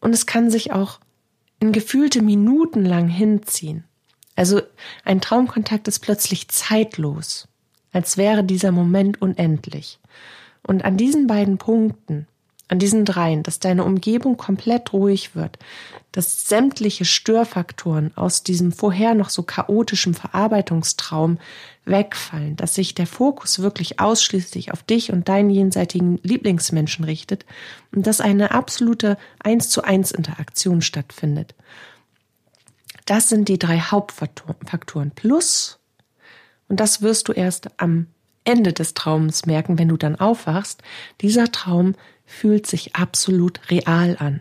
und 0.00 0.12
es 0.12 0.26
kann 0.26 0.50
sich 0.50 0.72
auch 0.72 1.00
in 1.60 1.72
gefühlte 1.72 2.22
Minuten 2.22 2.84
lang 2.84 3.08
hinziehen. 3.08 3.84
Also 4.34 4.62
ein 5.04 5.20
Traumkontakt 5.20 5.86
ist 5.88 6.00
plötzlich 6.00 6.48
zeitlos, 6.48 7.46
als 7.92 8.16
wäre 8.16 8.42
dieser 8.42 8.72
Moment 8.72 9.20
unendlich. 9.20 9.98
Und 10.62 10.84
an 10.84 10.96
diesen 10.96 11.26
beiden 11.26 11.58
Punkten 11.58 12.26
an 12.70 12.78
diesen 12.78 13.04
dreien, 13.04 13.42
dass 13.42 13.58
deine 13.58 13.82
Umgebung 13.82 14.36
komplett 14.36 14.92
ruhig 14.92 15.34
wird, 15.34 15.58
dass 16.12 16.48
sämtliche 16.48 17.04
Störfaktoren 17.04 18.16
aus 18.16 18.44
diesem 18.44 18.70
vorher 18.70 19.14
noch 19.14 19.28
so 19.28 19.42
chaotischen 19.42 20.14
Verarbeitungstraum 20.14 21.38
wegfallen, 21.84 22.54
dass 22.54 22.76
sich 22.76 22.94
der 22.94 23.08
Fokus 23.08 23.58
wirklich 23.58 23.98
ausschließlich 23.98 24.72
auf 24.72 24.84
dich 24.84 25.12
und 25.12 25.28
deinen 25.28 25.50
jenseitigen 25.50 26.20
Lieblingsmenschen 26.22 27.04
richtet 27.04 27.44
und 27.92 28.06
dass 28.06 28.20
eine 28.20 28.52
absolute 28.52 29.18
eins 29.40 29.68
zu 29.68 29.82
eins 29.82 30.12
Interaktion 30.12 30.80
stattfindet. 30.80 31.56
Das 33.04 33.28
sind 33.28 33.48
die 33.48 33.58
drei 33.58 33.80
Hauptfaktoren. 33.80 35.10
Plus, 35.10 35.80
und 36.68 36.78
das 36.78 37.02
wirst 37.02 37.26
du 37.26 37.32
erst 37.32 37.80
am 37.80 38.06
Ende 38.44 38.72
des 38.72 38.94
Traums 38.94 39.46
merken, 39.46 39.78
wenn 39.78 39.88
du 39.88 39.96
dann 39.96 40.16
aufwachst, 40.16 40.82
dieser 41.20 41.52
Traum 41.52 41.94
fühlt 42.24 42.66
sich 42.66 42.96
absolut 42.96 43.60
real 43.70 44.16
an. 44.18 44.40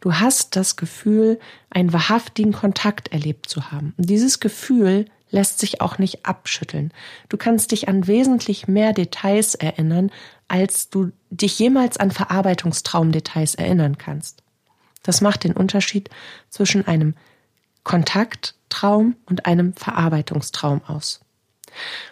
Du 0.00 0.14
hast 0.14 0.56
das 0.56 0.76
Gefühl, 0.76 1.38
einen 1.70 1.92
wahrhaftigen 1.92 2.52
Kontakt 2.52 3.08
erlebt 3.08 3.48
zu 3.48 3.70
haben. 3.70 3.94
Und 3.96 4.10
dieses 4.10 4.40
Gefühl 4.40 5.06
lässt 5.30 5.58
sich 5.58 5.80
auch 5.80 5.98
nicht 5.98 6.26
abschütteln. 6.26 6.92
Du 7.28 7.36
kannst 7.36 7.72
dich 7.72 7.88
an 7.88 8.06
wesentlich 8.06 8.68
mehr 8.68 8.92
Details 8.92 9.54
erinnern, 9.54 10.10
als 10.48 10.90
du 10.90 11.12
dich 11.30 11.58
jemals 11.58 11.96
an 11.96 12.10
Verarbeitungstraumdetails 12.10 13.54
erinnern 13.54 13.98
kannst. 13.98 14.42
Das 15.02 15.20
macht 15.20 15.44
den 15.44 15.52
Unterschied 15.52 16.10
zwischen 16.50 16.86
einem 16.86 17.14
Kontakttraum 17.84 19.16
und 19.26 19.46
einem 19.46 19.74
Verarbeitungstraum 19.74 20.82
aus. 20.86 21.20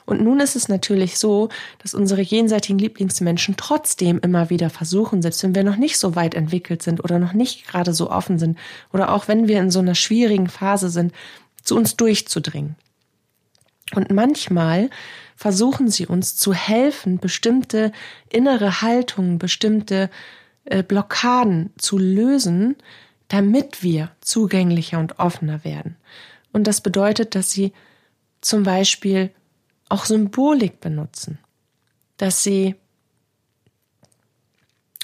Und 0.07 0.21
nun 0.21 0.41
ist 0.41 0.57
es 0.57 0.69
natürlich 0.69 1.19
so, 1.19 1.49
dass 1.83 1.95
unsere 1.95 2.23
jenseitigen 2.23 2.79
Lieblingsmenschen 2.79 3.57
trotzdem 3.57 4.19
immer 4.21 4.51
wieder 4.51 4.71
versuchen, 4.71 5.23
selbst 5.23 5.43
wenn 5.43 5.55
wir 5.55 5.65
noch 5.65 5.77
nicht 5.77 5.99
so 5.99 6.17
weit 6.17 6.35
entwickelt 6.35 6.83
sind 6.83 7.03
oder 7.03 7.19
noch 7.19 7.33
nicht 7.33 7.67
gerade 7.67 7.95
so 7.95 8.11
offen 8.11 8.39
sind 8.39 8.59
oder 8.93 9.13
auch 9.13 9.29
wenn 9.29 9.49
wir 9.49 9.61
in 9.61 9.71
so 9.71 9.81
einer 9.81 9.95
schwierigen 9.95 10.49
Phase 10.49 10.91
sind, 10.91 11.13
zu 11.63 11.77
uns 11.77 11.97
durchzudringen. 11.97 12.77
Und 13.95 14.11
manchmal 14.11 14.91
versuchen 15.37 15.89
sie 15.89 16.07
uns 16.07 16.37
zu 16.37 16.53
helfen, 16.55 17.19
bestimmte 17.19 17.93
innere 18.31 18.83
Haltungen, 18.83 19.39
bestimmte 19.39 20.11
äh, 20.65 20.83
Blockaden 20.83 21.71
zu 21.77 21.99
lösen, 21.99 22.77
damit 23.29 23.83
wir 23.83 24.11
zugänglicher 24.21 24.99
und 24.99 25.19
offener 25.19 25.65
werden. 25.65 25.97
Und 26.53 26.67
das 26.67 26.81
bedeutet, 26.81 27.35
dass 27.35 27.51
sie 27.51 27.73
zum 28.41 28.63
Beispiel 28.63 29.31
auch 29.89 30.05
Symbolik 30.05 30.81
benutzen, 30.81 31.39
dass 32.17 32.43
sie, 32.43 32.77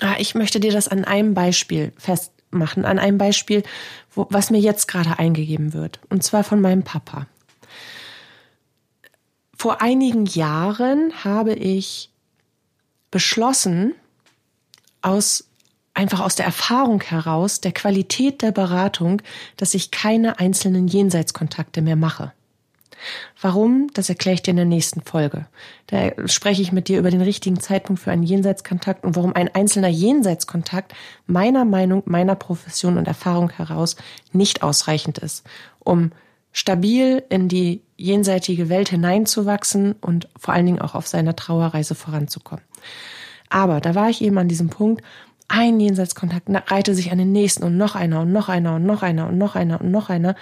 ah, 0.00 0.16
ich 0.18 0.34
möchte 0.34 0.60
dir 0.60 0.72
das 0.72 0.88
an 0.88 1.04
einem 1.04 1.34
Beispiel 1.34 1.92
festmachen, 1.96 2.84
an 2.84 2.98
einem 2.98 3.18
Beispiel, 3.18 3.62
wo, 4.12 4.26
was 4.30 4.50
mir 4.50 4.60
jetzt 4.60 4.88
gerade 4.88 5.18
eingegeben 5.18 5.72
wird, 5.72 6.00
und 6.08 6.22
zwar 6.22 6.44
von 6.44 6.60
meinem 6.60 6.82
Papa. 6.82 7.26
Vor 9.54 9.82
einigen 9.82 10.24
Jahren 10.24 11.24
habe 11.24 11.52
ich 11.52 12.10
beschlossen, 13.10 13.94
aus 15.02 15.44
einfach 15.94 16.20
aus 16.20 16.34
der 16.34 16.46
Erfahrung 16.46 17.02
heraus, 17.02 17.60
der 17.60 17.72
Qualität 17.72 18.42
der 18.42 18.52
Beratung, 18.52 19.22
dass 19.56 19.74
ich 19.74 19.90
keine 19.90 20.38
einzelnen 20.38 20.88
Jenseitskontakte 20.88 21.82
mehr 21.82 21.96
mache. 21.96 22.32
Warum? 23.40 23.88
Das 23.94 24.08
erkläre 24.08 24.34
ich 24.34 24.42
dir 24.42 24.50
in 24.50 24.56
der 24.56 24.64
nächsten 24.64 25.02
Folge. 25.02 25.46
Da 25.86 26.10
spreche 26.26 26.62
ich 26.62 26.72
mit 26.72 26.88
dir 26.88 26.98
über 26.98 27.10
den 27.10 27.20
richtigen 27.20 27.60
Zeitpunkt 27.60 28.02
für 28.02 28.10
einen 28.10 28.22
Jenseitskontakt 28.22 29.04
und 29.04 29.16
warum 29.16 29.34
ein 29.34 29.54
einzelner 29.54 29.88
Jenseitskontakt 29.88 30.94
meiner 31.26 31.64
Meinung, 31.64 32.02
meiner 32.06 32.34
Profession 32.34 32.98
und 32.98 33.08
Erfahrung 33.08 33.50
heraus 33.50 33.96
nicht 34.32 34.62
ausreichend 34.62 35.18
ist, 35.18 35.46
um 35.78 36.12
stabil 36.52 37.22
in 37.28 37.48
die 37.48 37.82
jenseitige 37.96 38.68
Welt 38.68 38.88
hineinzuwachsen 38.88 39.94
und 40.00 40.28
vor 40.36 40.54
allen 40.54 40.66
Dingen 40.66 40.80
auch 40.80 40.94
auf 40.94 41.06
seiner 41.06 41.36
Trauerreise 41.36 41.94
voranzukommen. 41.94 42.64
Aber 43.48 43.80
da 43.80 43.94
war 43.94 44.10
ich 44.10 44.22
eben 44.22 44.38
an 44.38 44.48
diesem 44.48 44.68
Punkt, 44.68 45.02
ein 45.48 45.80
Jenseitskontakt 45.80 46.48
reihte 46.70 46.94
sich 46.94 47.10
an 47.10 47.18
den 47.18 47.32
nächsten 47.32 47.64
und 47.64 47.76
noch 47.76 47.96
einer 47.96 48.20
und 48.20 48.32
noch 48.32 48.48
einer 48.48 48.76
und 48.76 48.84
noch 48.84 49.02
einer 49.02 49.28
und 49.28 49.36
noch 49.36 49.56
einer 49.56 49.80
und 49.80 49.90
noch 49.90 50.08
einer. 50.08 50.36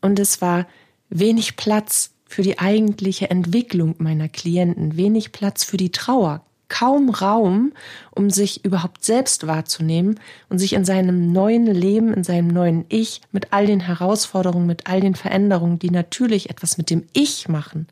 Und 0.00 0.20
es 0.20 0.40
war 0.40 0.66
wenig 1.08 1.56
Platz 1.56 2.10
für 2.26 2.42
die 2.42 2.58
eigentliche 2.58 3.30
Entwicklung 3.30 3.94
meiner 3.98 4.28
Klienten, 4.28 4.96
wenig 4.96 5.32
Platz 5.32 5.64
für 5.64 5.76
die 5.76 5.92
Trauer, 5.92 6.44
kaum 6.68 7.10
Raum, 7.10 7.72
um 8.10 8.30
sich 8.30 8.64
überhaupt 8.64 9.04
selbst 9.04 9.46
wahrzunehmen 9.46 10.18
und 10.48 10.58
sich 10.58 10.72
in 10.72 10.84
seinem 10.84 11.32
neuen 11.32 11.66
Leben, 11.66 12.12
in 12.12 12.24
seinem 12.24 12.48
neuen 12.48 12.84
Ich, 12.88 13.20
mit 13.30 13.52
all 13.52 13.66
den 13.66 13.80
Herausforderungen, 13.80 14.66
mit 14.66 14.88
all 14.88 15.00
den 15.00 15.14
Veränderungen, 15.14 15.78
die 15.78 15.90
natürlich 15.90 16.50
etwas 16.50 16.76
mit 16.76 16.90
dem 16.90 17.04
Ich 17.12 17.48
machen, 17.48 17.86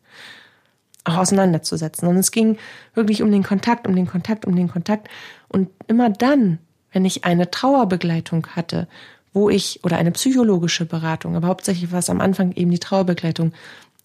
auch 1.05 1.19
auseinanderzusetzen. 1.19 2.09
Und 2.09 2.17
es 2.17 2.33
ging 2.33 2.59
wirklich 2.95 3.23
um 3.23 3.31
den 3.31 3.45
Kontakt, 3.45 3.87
um 3.87 3.95
den 3.95 4.07
Kontakt, 4.09 4.45
um 4.45 4.57
den 4.57 4.69
Kontakt. 4.69 5.09
Und 5.49 5.71
immer 5.87 6.11
dann, 6.11 6.59
wenn 6.93 7.05
ich 7.05 7.25
eine 7.25 7.51
Trauerbegleitung 7.51 8.49
hatte 8.49 8.89
wo 9.35 9.51
ich, 9.51 9.81
oder 9.83 9.99
eine 9.99 10.13
psychologische 10.13 10.87
Beratung, 10.87 11.37
aber 11.37 11.49
hauptsächlich 11.49 11.93
war 11.93 11.99
es 11.99 12.09
am 12.09 12.21
Anfang 12.21 12.53
eben 12.53 12.71
die 12.71 12.79
Trauerbegleitung, 12.79 13.53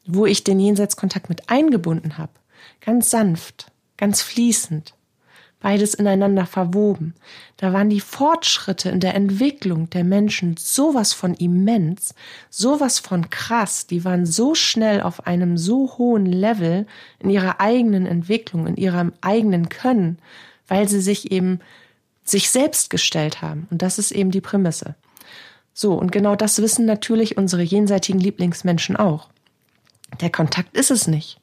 wo 0.06 0.26
ich 0.26 0.44
den 0.44 0.60
Jenseitskontakt 0.60 1.30
mit 1.30 1.50
eingebunden 1.50 2.18
habe. 2.18 2.32
Ganz 2.82 3.12
sanft, 3.12 3.72
ganz 3.96 4.24
fließend, 4.24 4.96
beides 5.60 5.94
ineinander 5.94 6.48
verwoben. 6.48 7.14
Da 7.58 7.74
waren 7.74 7.92
die 7.92 8.00
Fortschritte 8.00 8.90
in 8.90 9.00
der 9.00 9.14
Entwicklung 9.14 9.90
der 9.92 10.04
Menschen 10.04 10.58
sowas 10.58 11.14
von 11.14 11.36
immens, 11.36 12.16
sowas 12.50 12.98
von 12.98 13.30
krass, 13.30 13.86
die 13.86 14.04
waren 14.04 14.26
so 14.26 14.56
schnell 14.56 15.02
auf 15.02 15.28
einem 15.28 15.58
so 15.58 15.98
hohen 16.00 16.26
Level 16.26 16.88
in 17.20 17.30
ihrer 17.30 17.62
eigenen 17.62 18.08
Entwicklung, 18.08 18.66
in 18.66 18.78
ihrem 18.78 19.14
eigenen 19.22 19.70
Können, 19.70 20.18
weil 20.68 20.90
sie 20.90 21.02
sich 21.02 21.32
eben 21.32 21.60
sich 22.24 22.50
selbst 22.50 22.90
gestellt 22.90 23.44
haben. 23.44 23.68
Und 23.70 23.84
das 23.84 24.00
ist 24.00 24.12
eben 24.12 24.32
die 24.32 24.42
Prämisse. 24.42 24.96
So, 25.82 25.94
und 25.94 26.12
genau 26.12 26.36
das 26.36 26.62
wissen 26.62 26.86
natürlich 26.86 27.38
unsere 27.38 27.62
jenseitigen 27.62 28.20
Lieblingsmenschen 28.20 28.98
auch. 28.98 29.30
Der 30.20 30.30
Kontakt 30.30 30.76
ist 30.76 30.92
es 30.92 31.08
nicht. 31.08 31.40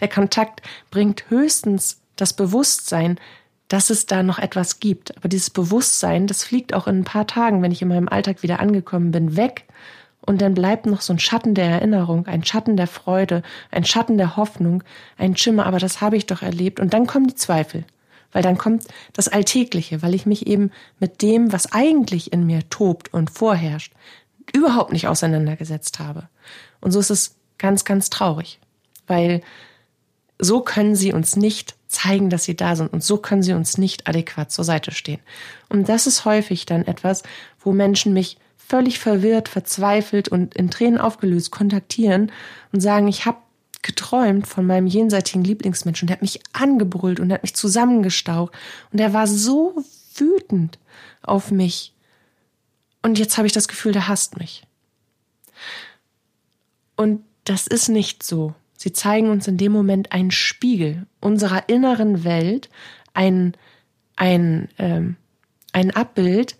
Der 0.00 0.08
Kontakt 0.08 0.62
bringt 0.90 1.30
höchstens 1.30 2.00
das 2.16 2.32
Bewusstsein, 2.32 3.20
dass 3.68 3.90
es 3.90 4.06
da 4.06 4.24
noch 4.24 4.40
etwas 4.40 4.80
gibt. 4.80 5.16
Aber 5.16 5.28
dieses 5.28 5.50
Bewusstsein, 5.50 6.26
das 6.26 6.42
fliegt 6.42 6.74
auch 6.74 6.88
in 6.88 7.02
ein 7.02 7.04
paar 7.04 7.28
Tagen, 7.28 7.62
wenn 7.62 7.70
ich 7.70 7.80
in 7.80 7.86
meinem 7.86 8.08
Alltag 8.08 8.42
wieder 8.42 8.58
angekommen 8.58 9.12
bin, 9.12 9.36
weg. 9.36 9.68
Und 10.22 10.42
dann 10.42 10.54
bleibt 10.54 10.86
noch 10.86 11.00
so 11.00 11.12
ein 11.12 11.20
Schatten 11.20 11.54
der 11.54 11.66
Erinnerung, 11.66 12.26
ein 12.26 12.44
Schatten 12.44 12.76
der 12.76 12.88
Freude, 12.88 13.44
ein 13.70 13.84
Schatten 13.84 14.18
der 14.18 14.36
Hoffnung, 14.36 14.82
ein 15.18 15.36
Schimmer, 15.36 15.66
aber 15.66 15.78
das 15.78 16.00
habe 16.00 16.16
ich 16.16 16.26
doch 16.26 16.42
erlebt. 16.42 16.80
Und 16.80 16.94
dann 16.94 17.06
kommen 17.06 17.28
die 17.28 17.36
Zweifel 17.36 17.84
weil 18.32 18.42
dann 18.42 18.58
kommt 18.58 18.84
das 19.12 19.28
Alltägliche, 19.28 20.02
weil 20.02 20.14
ich 20.14 20.26
mich 20.26 20.46
eben 20.46 20.70
mit 20.98 21.22
dem, 21.22 21.52
was 21.52 21.72
eigentlich 21.72 22.32
in 22.32 22.46
mir 22.46 22.68
tobt 22.68 23.12
und 23.12 23.30
vorherrscht, 23.30 23.92
überhaupt 24.54 24.92
nicht 24.92 25.08
auseinandergesetzt 25.08 25.98
habe. 25.98 26.28
Und 26.80 26.92
so 26.92 27.00
ist 27.00 27.10
es 27.10 27.36
ganz, 27.58 27.84
ganz 27.84 28.10
traurig, 28.10 28.58
weil 29.06 29.42
so 30.38 30.60
können 30.60 30.94
sie 30.94 31.12
uns 31.12 31.36
nicht 31.36 31.74
zeigen, 31.88 32.30
dass 32.30 32.44
sie 32.44 32.56
da 32.56 32.76
sind 32.76 32.92
und 32.92 33.02
so 33.02 33.16
können 33.16 33.42
sie 33.42 33.54
uns 33.54 33.78
nicht 33.78 34.06
adäquat 34.06 34.52
zur 34.52 34.64
Seite 34.64 34.92
stehen. 34.92 35.20
Und 35.68 35.88
das 35.88 36.06
ist 36.06 36.24
häufig 36.24 36.66
dann 36.66 36.86
etwas, 36.86 37.22
wo 37.60 37.72
Menschen 37.72 38.12
mich 38.12 38.38
völlig 38.56 38.98
verwirrt, 38.98 39.48
verzweifelt 39.48 40.28
und 40.28 40.54
in 40.54 40.70
Tränen 40.70 41.00
aufgelöst 41.00 41.50
kontaktieren 41.50 42.30
und 42.72 42.80
sagen, 42.80 43.08
ich 43.08 43.24
habe 43.24 43.38
geträumt 43.82 44.46
von 44.46 44.66
meinem 44.66 44.86
jenseitigen 44.86 45.44
Lieblingsmenschen. 45.44 46.06
Der 46.06 46.16
hat 46.16 46.22
mich 46.22 46.40
angebrüllt 46.52 47.20
und 47.20 47.32
hat 47.32 47.42
mich 47.42 47.54
zusammengestaucht. 47.54 48.52
Und 48.92 49.00
er 49.00 49.12
war 49.12 49.26
so 49.26 49.82
wütend 50.14 50.78
auf 51.22 51.50
mich. 51.50 51.94
Und 53.02 53.18
jetzt 53.18 53.38
habe 53.38 53.46
ich 53.46 53.52
das 53.52 53.68
Gefühl, 53.68 53.92
der 53.92 54.08
hasst 54.08 54.38
mich. 54.38 54.64
Und 56.96 57.22
das 57.44 57.66
ist 57.66 57.88
nicht 57.88 58.22
so. 58.22 58.54
Sie 58.76 58.92
zeigen 58.92 59.30
uns 59.30 59.48
in 59.48 59.56
dem 59.56 59.72
Moment 59.72 60.12
einen 60.12 60.30
Spiegel 60.30 61.06
unserer 61.20 61.68
inneren 61.68 62.24
Welt, 62.24 62.68
ein, 63.14 63.56
ein, 64.16 64.68
ähm, 64.78 65.16
ein 65.72 65.90
Abbild 65.90 66.56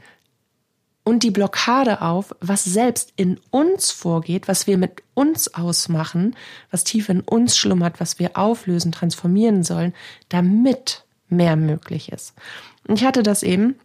und 1.08 1.22
die 1.22 1.30
Blockade 1.30 2.02
auf, 2.02 2.34
was 2.40 2.64
selbst 2.64 3.14
in 3.16 3.40
uns 3.48 3.90
vorgeht, 3.90 4.46
was 4.46 4.66
wir 4.66 4.76
mit 4.76 5.02
uns 5.14 5.54
ausmachen, 5.54 6.36
was 6.70 6.84
tief 6.84 7.08
in 7.08 7.22
uns 7.22 7.56
schlummert, 7.56 7.98
was 7.98 8.18
wir 8.18 8.36
auflösen, 8.36 8.92
transformieren 8.92 9.62
sollen, 9.62 9.94
damit 10.28 11.04
mehr 11.30 11.56
möglich 11.56 12.12
ist. 12.12 12.34
Und 12.86 12.98
ich 12.98 13.06
hatte 13.06 13.22
das 13.22 13.42
eben, 13.42 13.76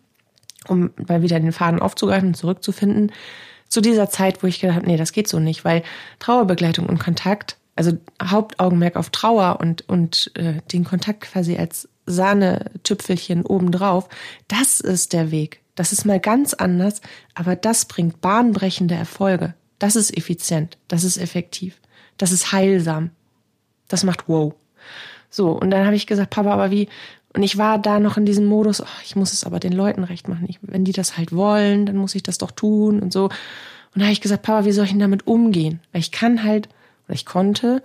um 0.67 0.89
mal 1.07 1.21
wieder 1.21 1.39
den 1.39 1.53
Faden 1.53 1.79
aufzugreifen 1.79 2.27
und 2.27 2.35
zurückzufinden, 2.35 3.13
zu 3.69 3.79
dieser 3.79 4.09
Zeit, 4.09 4.43
wo 4.43 4.47
ich 4.47 4.59
gedacht 4.59 4.75
habe, 4.75 4.87
nee, 4.87 4.97
das 4.97 5.13
geht 5.13 5.29
so 5.29 5.39
nicht, 5.39 5.63
weil 5.63 5.83
Trauerbegleitung 6.19 6.87
und 6.87 6.99
Kontakt, 6.99 7.55
also 7.77 7.97
Hauptaugenmerk 8.21 8.97
auf 8.97 9.11
Trauer 9.11 9.61
und, 9.61 9.87
und 9.87 10.29
äh, 10.35 10.55
den 10.73 10.83
Kontakt 10.83 11.21
quasi 11.21 11.55
als 11.55 11.87
Sahnetüpfelchen 12.05 13.45
obendrauf, 13.45 14.09
das 14.49 14.81
ist 14.81 15.13
der 15.13 15.31
Weg. 15.31 15.62
Das 15.75 15.91
ist 15.91 16.05
mal 16.05 16.19
ganz 16.19 16.53
anders, 16.53 17.01
aber 17.33 17.55
das 17.55 17.85
bringt 17.85 18.21
bahnbrechende 18.21 18.95
Erfolge. 18.95 19.55
Das 19.79 19.95
ist 19.95 20.15
effizient, 20.15 20.77
das 20.87 21.03
ist 21.03 21.17
effektiv, 21.17 21.79
das 22.17 22.31
ist 22.31 22.51
heilsam. 22.51 23.09
Das 23.87 24.03
macht 24.03 24.27
wow. 24.27 24.53
So, 25.29 25.51
und 25.51 25.71
dann 25.71 25.85
habe 25.85 25.95
ich 25.95 26.07
gesagt, 26.07 26.29
Papa, 26.29 26.51
aber 26.51 26.71
wie? 26.71 26.87
Und 27.35 27.41
ich 27.41 27.57
war 27.57 27.79
da 27.79 27.99
noch 27.99 28.17
in 28.17 28.25
diesem 28.25 28.45
Modus, 28.45 28.81
oh, 28.81 29.01
ich 29.03 29.15
muss 29.15 29.33
es 29.33 29.43
aber 29.43 29.59
den 29.59 29.73
Leuten 29.73 30.03
recht 30.03 30.27
machen. 30.27 30.45
Ich, 30.47 30.59
wenn 30.61 30.85
die 30.85 30.91
das 30.91 31.17
halt 31.17 31.35
wollen, 31.35 31.87
dann 31.87 31.97
muss 31.97 32.13
ich 32.13 32.21
das 32.21 32.37
doch 32.37 32.51
tun 32.51 32.99
und 32.99 33.11
so. 33.11 33.25
Und 33.25 33.99
da 33.99 34.03
habe 34.03 34.13
ich 34.13 34.21
gesagt, 34.21 34.43
Papa, 34.43 34.65
wie 34.65 34.71
soll 34.71 34.85
ich 34.85 34.91
denn 34.91 34.99
damit 34.99 35.25
umgehen? 35.25 35.79
Weil 35.91 36.01
ich 36.01 36.11
kann 36.11 36.43
halt, 36.43 36.69
oder 37.07 37.15
ich 37.15 37.25
konnte, 37.25 37.81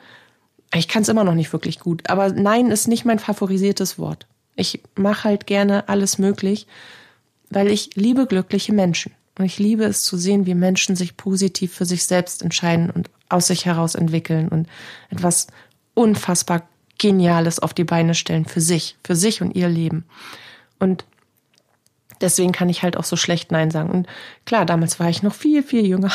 ich 0.75 0.88
kann 0.88 1.02
es 1.02 1.09
immer 1.09 1.25
noch 1.25 1.35
nicht 1.35 1.52
wirklich 1.52 1.80
gut. 1.80 2.09
Aber 2.11 2.30
nein 2.30 2.71
ist 2.71 2.88
nicht 2.88 3.07
mein 3.07 3.18
favorisiertes 3.18 3.99
Wort. 3.99 4.26
Ich 4.54 4.83
mache 4.97 5.25
halt 5.25 5.47
gerne 5.47 5.88
alles 5.88 6.18
möglich 6.18 6.66
weil 7.50 7.68
ich 7.68 7.94
liebe 7.94 8.26
glückliche 8.26 8.72
Menschen. 8.72 9.12
Und 9.38 9.44
ich 9.44 9.58
liebe 9.58 9.84
es 9.84 10.02
zu 10.02 10.16
sehen, 10.16 10.46
wie 10.46 10.54
Menschen 10.54 10.96
sich 10.96 11.16
positiv 11.16 11.72
für 11.72 11.84
sich 11.84 12.04
selbst 12.04 12.42
entscheiden 12.42 12.90
und 12.90 13.08
aus 13.28 13.46
sich 13.46 13.66
heraus 13.66 13.94
entwickeln 13.94 14.48
und 14.48 14.68
etwas 15.10 15.46
unfassbar 15.94 16.68
Geniales 16.98 17.60
auf 17.60 17.72
die 17.72 17.84
Beine 17.84 18.14
stellen 18.14 18.44
für 18.44 18.60
sich, 18.60 18.96
für 19.04 19.14
sich 19.14 19.40
und 19.40 19.54
ihr 19.54 19.68
Leben. 19.68 20.04
Und 20.80 21.04
deswegen 22.20 22.50
kann 22.50 22.68
ich 22.68 22.82
halt 22.82 22.96
auch 22.96 23.04
so 23.04 23.14
schlecht 23.14 23.52
Nein 23.52 23.70
sagen. 23.70 23.90
Und 23.90 24.08
klar, 24.44 24.66
damals 24.66 24.98
war 24.98 25.08
ich 25.08 25.22
noch 25.22 25.34
viel, 25.34 25.62
viel 25.62 25.86
jünger. 25.86 26.10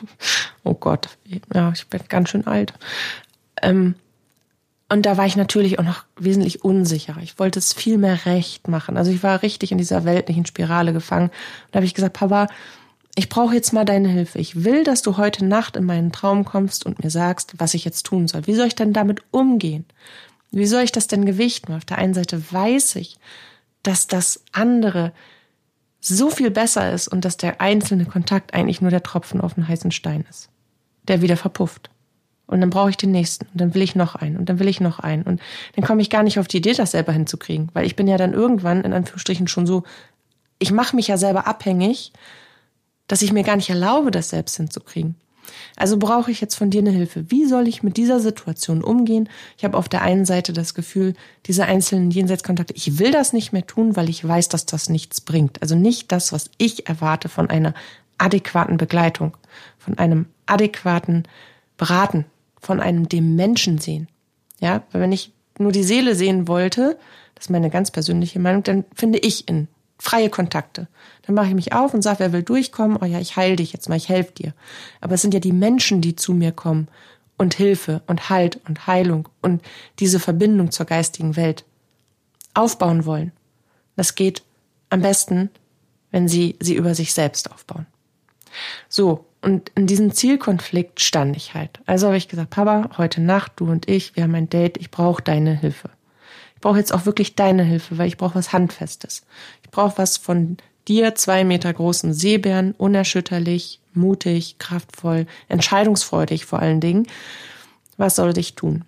oh 0.64 0.74
Gott, 0.74 1.08
ja, 1.54 1.72
ich 1.72 1.86
bin 1.86 2.02
ganz 2.08 2.28
schön 2.28 2.46
alt. 2.46 2.74
Ähm, 3.62 3.94
und 4.88 5.04
da 5.04 5.16
war 5.18 5.26
ich 5.26 5.36
natürlich 5.36 5.78
auch 5.78 5.84
noch 5.84 6.04
wesentlich 6.18 6.64
unsicherer. 6.64 7.20
Ich 7.20 7.38
wollte 7.38 7.58
es 7.58 7.74
viel 7.74 7.98
mehr 7.98 8.24
recht 8.24 8.68
machen. 8.68 8.96
Also 8.96 9.10
ich 9.10 9.22
war 9.22 9.42
richtig 9.42 9.70
in 9.70 9.78
dieser 9.78 10.04
weltlichen 10.04 10.46
Spirale 10.46 10.94
gefangen. 10.94 11.28
Und 11.28 11.68
da 11.72 11.76
habe 11.78 11.86
ich 11.86 11.94
gesagt, 11.94 12.14
Papa, 12.14 12.46
ich 13.14 13.28
brauche 13.28 13.54
jetzt 13.54 13.72
mal 13.72 13.84
deine 13.84 14.08
Hilfe. 14.08 14.38
Ich 14.38 14.64
will, 14.64 14.84
dass 14.84 15.02
du 15.02 15.18
heute 15.18 15.44
Nacht 15.44 15.76
in 15.76 15.84
meinen 15.84 16.10
Traum 16.10 16.44
kommst 16.44 16.86
und 16.86 17.02
mir 17.02 17.10
sagst, 17.10 17.54
was 17.58 17.74
ich 17.74 17.84
jetzt 17.84 18.06
tun 18.06 18.28
soll. 18.28 18.46
Wie 18.46 18.54
soll 18.54 18.68
ich 18.68 18.76
denn 18.76 18.94
damit 18.94 19.22
umgehen? 19.30 19.84
Wie 20.50 20.66
soll 20.66 20.84
ich 20.84 20.92
das 20.92 21.06
denn 21.06 21.26
gewichten? 21.26 21.74
Auf 21.74 21.84
der 21.84 21.98
einen 21.98 22.14
Seite 22.14 22.40
weiß 22.50 22.96
ich, 22.96 23.18
dass 23.82 24.06
das 24.06 24.42
andere 24.52 25.12
so 26.00 26.30
viel 26.30 26.50
besser 26.50 26.92
ist 26.92 27.08
und 27.08 27.26
dass 27.26 27.36
der 27.36 27.60
einzelne 27.60 28.06
Kontakt 28.06 28.54
eigentlich 28.54 28.80
nur 28.80 28.90
der 28.90 29.02
Tropfen 29.02 29.42
auf 29.42 29.54
den 29.54 29.68
heißen 29.68 29.90
Stein 29.90 30.24
ist, 30.30 30.48
der 31.02 31.20
wieder 31.20 31.36
verpufft. 31.36 31.90
Und 32.48 32.60
dann 32.60 32.70
brauche 32.70 32.90
ich 32.90 32.96
den 32.96 33.12
nächsten. 33.12 33.46
Und 33.52 33.60
dann 33.60 33.74
will 33.74 33.82
ich 33.82 33.94
noch 33.94 34.14
einen. 34.14 34.36
Und 34.36 34.48
dann 34.48 34.58
will 34.58 34.68
ich 34.68 34.80
noch 34.80 34.98
einen. 34.98 35.22
Und 35.22 35.40
dann 35.76 35.84
komme 35.84 36.02
ich 36.02 36.10
gar 36.10 36.22
nicht 36.22 36.38
auf 36.38 36.48
die 36.48 36.56
Idee, 36.56 36.72
das 36.72 36.92
selber 36.92 37.12
hinzukriegen. 37.12 37.68
Weil 37.74 37.86
ich 37.86 37.94
bin 37.94 38.08
ja 38.08 38.16
dann 38.16 38.32
irgendwann, 38.32 38.82
in 38.82 38.92
Anführungsstrichen, 38.92 39.48
schon 39.48 39.66
so, 39.66 39.84
ich 40.58 40.72
mache 40.72 40.96
mich 40.96 41.08
ja 41.08 41.18
selber 41.18 41.46
abhängig, 41.46 42.12
dass 43.06 43.22
ich 43.22 43.32
mir 43.32 43.44
gar 43.44 43.56
nicht 43.56 43.70
erlaube, 43.70 44.10
das 44.10 44.30
selbst 44.30 44.56
hinzukriegen. 44.56 45.14
Also 45.76 45.98
brauche 45.98 46.30
ich 46.30 46.40
jetzt 46.40 46.54
von 46.54 46.70
dir 46.70 46.80
eine 46.80 46.90
Hilfe. 46.90 47.30
Wie 47.30 47.44
soll 47.46 47.68
ich 47.68 47.82
mit 47.82 47.96
dieser 47.96 48.20
Situation 48.20 48.82
umgehen? 48.82 49.28
Ich 49.56 49.64
habe 49.64 49.76
auf 49.76 49.88
der 49.88 50.02
einen 50.02 50.24
Seite 50.24 50.52
das 50.52 50.74
Gefühl, 50.74 51.14
diese 51.46 51.64
einzelnen 51.64 52.10
Jenseitskontakte, 52.10 52.74
ich 52.74 52.98
will 52.98 53.10
das 53.10 53.32
nicht 53.32 53.52
mehr 53.52 53.66
tun, 53.66 53.96
weil 53.96 54.08
ich 54.08 54.26
weiß, 54.26 54.48
dass 54.48 54.66
das 54.66 54.88
nichts 54.88 55.20
bringt. 55.20 55.62
Also 55.62 55.74
nicht 55.74 56.12
das, 56.12 56.32
was 56.32 56.50
ich 56.58 56.88
erwarte 56.88 57.28
von 57.28 57.50
einer 57.50 57.74
adäquaten 58.18 58.76
Begleitung, 58.76 59.36
von 59.78 59.98
einem 59.98 60.26
adäquaten 60.46 61.24
Beraten, 61.76 62.26
von 62.60 62.80
einem 62.80 63.08
dem 63.08 63.36
Menschen 63.36 63.78
sehen. 63.78 64.08
Ja, 64.60 64.82
weil 64.90 65.00
wenn 65.02 65.12
ich 65.12 65.32
nur 65.58 65.72
die 65.72 65.84
Seele 65.84 66.14
sehen 66.14 66.48
wollte, 66.48 66.98
das 67.34 67.46
ist 67.46 67.50
meine 67.50 67.70
ganz 67.70 67.90
persönliche 67.90 68.40
Meinung, 68.40 68.62
dann 68.62 68.84
finde 68.94 69.18
ich 69.18 69.48
in 69.48 69.68
freie 69.98 70.30
Kontakte. 70.30 70.88
Dann 71.22 71.34
mache 71.34 71.48
ich 71.48 71.54
mich 71.54 71.72
auf 71.72 71.94
und 71.94 72.02
sage, 72.02 72.20
wer 72.20 72.32
will 72.32 72.42
durchkommen? 72.42 72.98
Oh 73.00 73.04
ja, 73.04 73.18
ich 73.18 73.36
heile 73.36 73.56
dich 73.56 73.72
jetzt 73.72 73.88
mal, 73.88 73.96
ich 73.96 74.08
helfe 74.08 74.32
dir. 74.32 74.54
Aber 75.00 75.14
es 75.14 75.22
sind 75.22 75.34
ja 75.34 75.40
die 75.40 75.52
Menschen, 75.52 76.00
die 76.00 76.16
zu 76.16 76.34
mir 76.34 76.52
kommen 76.52 76.88
und 77.36 77.54
Hilfe 77.54 78.02
und 78.06 78.30
Halt 78.30 78.60
und 78.68 78.86
Heilung 78.86 79.28
und 79.42 79.62
diese 79.98 80.20
Verbindung 80.20 80.70
zur 80.70 80.86
geistigen 80.86 81.36
Welt 81.36 81.64
aufbauen 82.54 83.04
wollen. 83.04 83.32
Das 83.96 84.14
geht 84.14 84.42
am 84.90 85.02
besten, 85.02 85.50
wenn 86.10 86.28
sie 86.28 86.56
sie 86.60 86.74
über 86.74 86.94
sich 86.94 87.12
selbst 87.12 87.50
aufbauen. 87.50 87.86
So, 88.88 89.26
und 89.40 89.70
in 89.74 89.86
diesem 89.86 90.12
Zielkonflikt 90.12 91.00
stand 91.00 91.36
ich 91.36 91.54
halt. 91.54 91.80
Also 91.86 92.06
habe 92.06 92.16
ich 92.16 92.28
gesagt, 92.28 92.50
Papa, 92.50 92.90
heute 92.98 93.20
Nacht, 93.20 93.52
du 93.56 93.70
und 93.70 93.88
ich, 93.88 94.16
wir 94.16 94.24
haben 94.24 94.34
ein 94.34 94.50
Date, 94.50 94.78
ich 94.78 94.90
brauche 94.90 95.22
deine 95.22 95.54
Hilfe. 95.54 95.90
Ich 96.56 96.60
brauche 96.60 96.78
jetzt 96.78 96.92
auch 96.92 97.06
wirklich 97.06 97.36
deine 97.36 97.62
Hilfe, 97.62 97.98
weil 97.98 98.08
ich 98.08 98.16
brauche 98.16 98.34
was 98.34 98.52
Handfestes. 98.52 99.22
Ich 99.62 99.70
brauche 99.70 99.96
was 99.98 100.16
von 100.16 100.56
dir, 100.88 101.14
zwei 101.14 101.44
Meter 101.44 101.72
großen 101.72 102.12
Seebären, 102.12 102.72
unerschütterlich, 102.72 103.80
mutig, 103.94 104.56
kraftvoll, 104.58 105.26
entscheidungsfreudig 105.48 106.44
vor 106.44 106.58
allen 106.58 106.80
Dingen. 106.80 107.06
Was 107.96 108.16
soll 108.16 108.36
ich 108.38 108.54
tun? 108.54 108.84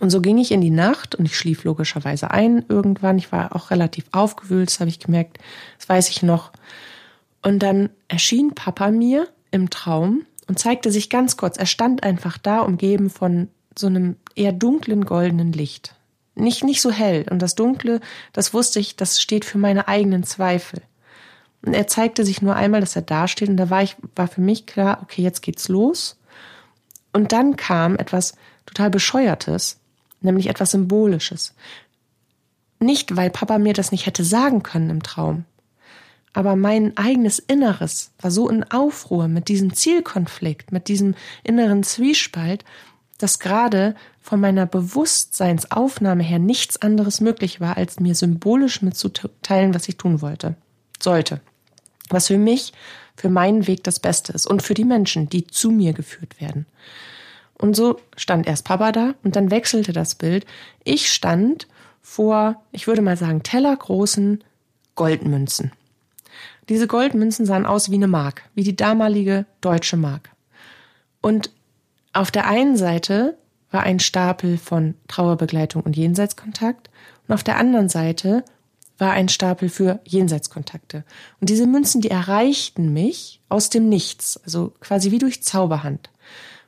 Und 0.00 0.08
so 0.08 0.22
ging 0.22 0.38
ich 0.38 0.52
in 0.52 0.62
die 0.62 0.70
Nacht 0.70 1.14
und 1.14 1.26
ich 1.26 1.36
schlief 1.36 1.64
logischerweise 1.64 2.30
ein 2.30 2.64
irgendwann. 2.68 3.18
Ich 3.18 3.30
war 3.32 3.54
auch 3.54 3.70
relativ 3.70 4.06
aufgewühlt, 4.12 4.70
das 4.70 4.80
habe 4.80 4.88
ich 4.88 4.98
gemerkt. 4.98 5.38
Das 5.78 5.88
weiß 5.88 6.08
ich 6.08 6.22
noch. 6.22 6.52
Und 7.42 7.58
dann 7.58 7.90
erschien 8.08 8.54
Papa 8.54 8.90
mir 8.90 9.28
im 9.52 9.70
Traum 9.70 10.26
und 10.48 10.58
zeigte 10.58 10.90
sich 10.90 11.08
ganz 11.08 11.36
kurz. 11.36 11.56
Er 11.56 11.66
stand 11.66 12.02
einfach 12.02 12.38
da, 12.38 12.60
umgeben 12.60 13.08
von 13.10 13.48
so 13.78 13.86
einem 13.86 14.16
eher 14.34 14.52
dunklen 14.52 15.04
goldenen 15.04 15.52
Licht. 15.52 15.94
Nicht, 16.34 16.64
nicht 16.64 16.80
so 16.80 16.90
hell. 16.90 17.26
Und 17.30 17.40
das 17.40 17.54
Dunkle, 17.54 18.00
das 18.32 18.52
wusste 18.52 18.80
ich, 18.80 18.96
das 18.96 19.20
steht 19.20 19.44
für 19.44 19.58
meine 19.58 19.86
eigenen 19.86 20.24
Zweifel. 20.24 20.82
Und 21.64 21.74
er 21.74 21.86
zeigte 21.86 22.24
sich 22.24 22.42
nur 22.42 22.56
einmal, 22.56 22.80
dass 22.80 22.96
er 22.96 23.02
da 23.02 23.28
steht. 23.28 23.48
Und 23.48 23.56
da 23.56 23.70
war 23.70 23.82
ich, 23.82 23.96
war 24.16 24.26
für 24.28 24.40
mich 24.40 24.66
klar, 24.66 24.98
okay, 25.02 25.22
jetzt 25.22 25.42
geht's 25.42 25.68
los. 25.68 26.18
Und 27.12 27.32
dann 27.32 27.56
kam 27.56 27.96
etwas 27.96 28.34
total 28.66 28.90
Bescheuertes, 28.90 29.78
nämlich 30.20 30.48
etwas 30.48 30.72
Symbolisches. 30.72 31.54
Nicht, 32.80 33.16
weil 33.16 33.30
Papa 33.30 33.58
mir 33.58 33.74
das 33.74 33.92
nicht 33.92 34.06
hätte 34.06 34.24
sagen 34.24 34.62
können 34.62 34.90
im 34.90 35.02
Traum, 35.02 35.44
aber 36.32 36.56
mein 36.56 36.96
eigenes 36.96 37.38
Inneres 37.38 38.12
war 38.20 38.30
so 38.30 38.48
in 38.48 38.64
Aufruhr 38.70 39.28
mit 39.28 39.48
diesem 39.48 39.74
Zielkonflikt, 39.74 40.72
mit 40.72 40.88
diesem 40.88 41.14
inneren 41.44 41.82
Zwiespalt, 41.82 42.64
dass 43.18 43.38
gerade 43.38 43.94
von 44.20 44.40
meiner 44.40 44.66
Bewusstseinsaufnahme 44.66 46.22
her 46.22 46.38
nichts 46.38 46.80
anderes 46.80 47.20
möglich 47.20 47.60
war, 47.60 47.76
als 47.76 48.00
mir 48.00 48.14
symbolisch 48.14 48.82
mitzuteilen, 48.82 49.74
was 49.74 49.88
ich 49.88 49.96
tun 49.96 50.22
wollte, 50.22 50.56
sollte. 51.00 51.40
Was 52.08 52.28
für 52.28 52.38
mich, 52.38 52.72
für 53.14 53.28
meinen 53.28 53.66
Weg 53.66 53.84
das 53.84 54.00
Beste 54.00 54.32
ist 54.32 54.46
und 54.46 54.62
für 54.62 54.74
die 54.74 54.84
Menschen, 54.84 55.28
die 55.28 55.46
zu 55.46 55.70
mir 55.70 55.92
geführt 55.92 56.40
werden. 56.40 56.66
Und 57.54 57.76
so 57.76 58.00
stand 58.16 58.46
erst 58.46 58.64
Papa 58.64 58.90
da 58.90 59.14
und 59.22 59.36
dann 59.36 59.50
wechselte 59.50 59.92
das 59.92 60.14
Bild. 60.14 60.46
Ich 60.82 61.12
stand 61.12 61.68
vor, 62.00 62.60
ich 62.72 62.86
würde 62.86 63.02
mal 63.02 63.16
sagen, 63.16 63.42
tellergroßen 63.42 64.42
Goldmünzen. 64.96 65.72
Diese 66.68 66.86
Goldmünzen 66.86 67.46
sahen 67.46 67.66
aus 67.66 67.90
wie 67.90 67.96
eine 67.96 68.08
Mark, 68.08 68.42
wie 68.54 68.62
die 68.62 68.76
damalige 68.76 69.46
deutsche 69.60 69.96
Mark. 69.96 70.30
Und 71.20 71.50
auf 72.12 72.30
der 72.30 72.46
einen 72.46 72.76
Seite 72.76 73.36
war 73.70 73.82
ein 73.82 74.00
Stapel 74.00 74.58
von 74.58 74.94
Trauerbegleitung 75.08 75.82
und 75.82 75.96
Jenseitskontakt 75.96 76.90
und 77.26 77.34
auf 77.34 77.42
der 77.42 77.56
anderen 77.56 77.88
Seite 77.88 78.44
war 78.98 79.12
ein 79.12 79.28
Stapel 79.28 79.68
für 79.68 80.00
Jenseitskontakte. 80.04 81.04
Und 81.40 81.48
diese 81.48 81.66
Münzen, 81.66 82.00
die 82.00 82.10
erreichten 82.10 82.92
mich 82.92 83.40
aus 83.48 83.70
dem 83.70 83.88
Nichts, 83.88 84.38
also 84.44 84.72
quasi 84.80 85.10
wie 85.10 85.18
durch 85.18 85.42
Zauberhand. 85.42 86.10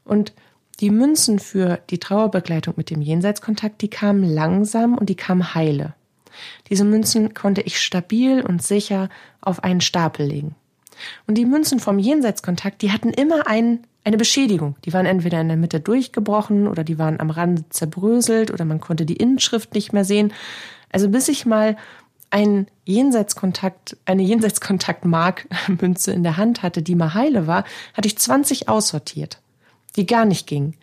Und 0.05 0.33
Die 0.81 0.91
Münzen 0.91 1.39
für 1.39 1.79
die 1.91 1.99
Trauerbegleitung 1.99 2.75
mit 2.77 2.91
dem 2.91 3.01
Jenseitskontakt, 3.01 3.81
die 3.81 3.89
kamen 3.89 4.25
langsam 4.25 4.99
und 4.99 5.09
die 5.09 5.15
kamen 5.15 5.55
heile. 5.55 5.95
Diese 6.69 6.85
Münzen 6.85 7.35
konnte 7.35 7.61
ich 7.61 7.81
stabil 7.81 8.43
und 8.43 8.63
sicher 8.63 9.09
auf 9.41 9.63
einen 9.63 9.81
Stapel 9.81 10.27
legen. 10.27 10.55
Und 11.27 11.37
die 11.37 11.47
Münzen 11.47 11.81
vom 11.81 11.99
Jenseitskontakt, 11.99 12.83
die 12.83 12.93
hatten 12.93 13.11
immer 13.11 13.47
ein, 13.47 13.87
eine 14.05 14.17
Beschädigung. 14.17 14.77
Die 14.85 14.93
waren 14.93 15.07
entweder 15.07 15.41
in 15.41 15.49
der 15.49 15.57
Mitte 15.57 15.81
durchgebrochen 15.81 16.69
oder 16.69 16.85
die 16.85 16.99
waren 16.99 17.21
am 17.21 17.31
Rande 17.31 17.65
zerbröselt 17.71 18.51
oder 18.51 18.65
man 18.65 18.81
konnte 18.81 19.07
die 19.07 19.17
Inschrift 19.17 19.75
nicht 19.75 19.93
mehr 19.93 20.05
sehen. 20.05 20.33
Also 20.93 21.09
bis 21.09 21.29
ich 21.29 21.47
mal 21.47 21.77
ein 22.31 22.67
Jenseitskontakt, 22.85 23.97
eine 24.05 24.23
Jenseitskontaktmark-Münze 24.25 26.13
in 26.13 26.23
der 26.23 26.37
Hand 26.37 26.63
hatte, 26.63 26.83
die 26.83 26.95
mal 26.95 27.15
heile 27.15 27.47
war, 27.47 27.65
hatte 27.95 28.09
ich 28.09 28.19
20 28.19 28.69
aussortiert, 28.69 29.41
die 29.97 30.07
gar 30.07 30.25
nicht 30.25 30.47
gingen. 30.47 30.75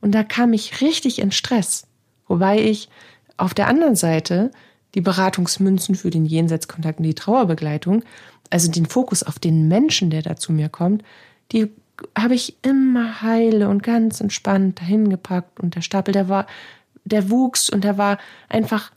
Und 0.00 0.12
da 0.12 0.22
kam 0.22 0.52
ich 0.52 0.80
richtig 0.80 1.18
in 1.18 1.32
Stress. 1.32 1.86
Wobei 2.28 2.60
ich 2.60 2.88
auf 3.36 3.54
der 3.54 3.68
anderen 3.68 3.96
Seite 3.96 4.50
die 4.98 5.02
Beratungsmünzen 5.02 5.94
für 5.94 6.10
den 6.10 6.26
Jenseitskontakt 6.26 6.98
und 6.98 7.04
die 7.04 7.14
Trauerbegleitung, 7.14 8.02
also 8.50 8.68
den 8.68 8.84
Fokus 8.84 9.22
auf 9.22 9.38
den 9.38 9.68
Menschen, 9.68 10.10
der 10.10 10.22
da 10.22 10.34
zu 10.34 10.52
mir 10.52 10.68
kommt, 10.68 11.04
die 11.52 11.70
habe 12.18 12.34
ich 12.34 12.56
immer 12.62 13.22
heile 13.22 13.68
und 13.68 13.84
ganz 13.84 14.20
entspannt 14.20 14.80
dahin 14.80 15.08
gepackt 15.08 15.60
und 15.60 15.76
der 15.76 15.82
Stapel, 15.82 16.10
der 16.10 16.28
war, 16.28 16.48
der 17.04 17.30
wuchs 17.30 17.70
und 17.70 17.84
der 17.84 17.96
war 17.96 18.18
einfach 18.48 18.90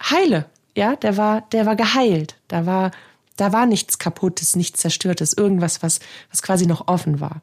heile. 0.00 0.46
Ja, 0.76 0.94
der 0.94 1.16
war, 1.16 1.40
der 1.50 1.66
war 1.66 1.74
geheilt. 1.74 2.36
Da 2.46 2.64
war, 2.64 2.92
da 3.36 3.52
war 3.52 3.66
nichts 3.66 3.98
kaputtes, 3.98 4.54
nichts 4.54 4.80
zerstörtes, 4.80 5.32
irgendwas, 5.32 5.82
was, 5.82 5.98
was 6.30 6.40
quasi 6.40 6.66
noch 6.66 6.86
offen 6.86 7.18
war. 7.18 7.42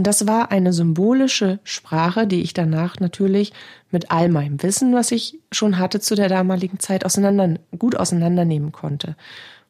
Und 0.00 0.06
das 0.06 0.26
war 0.26 0.50
eine 0.50 0.72
symbolische 0.72 1.58
Sprache, 1.62 2.26
die 2.26 2.40
ich 2.40 2.54
danach 2.54 3.00
natürlich 3.00 3.52
mit 3.90 4.10
all 4.10 4.30
meinem 4.30 4.62
Wissen, 4.62 4.94
was 4.94 5.12
ich 5.12 5.38
schon 5.52 5.76
hatte 5.76 6.00
zu 6.00 6.14
der 6.14 6.30
damaligen 6.30 6.78
Zeit, 6.78 7.04
auseinander, 7.04 7.60
gut 7.78 7.96
auseinandernehmen 7.96 8.72
konnte. 8.72 9.14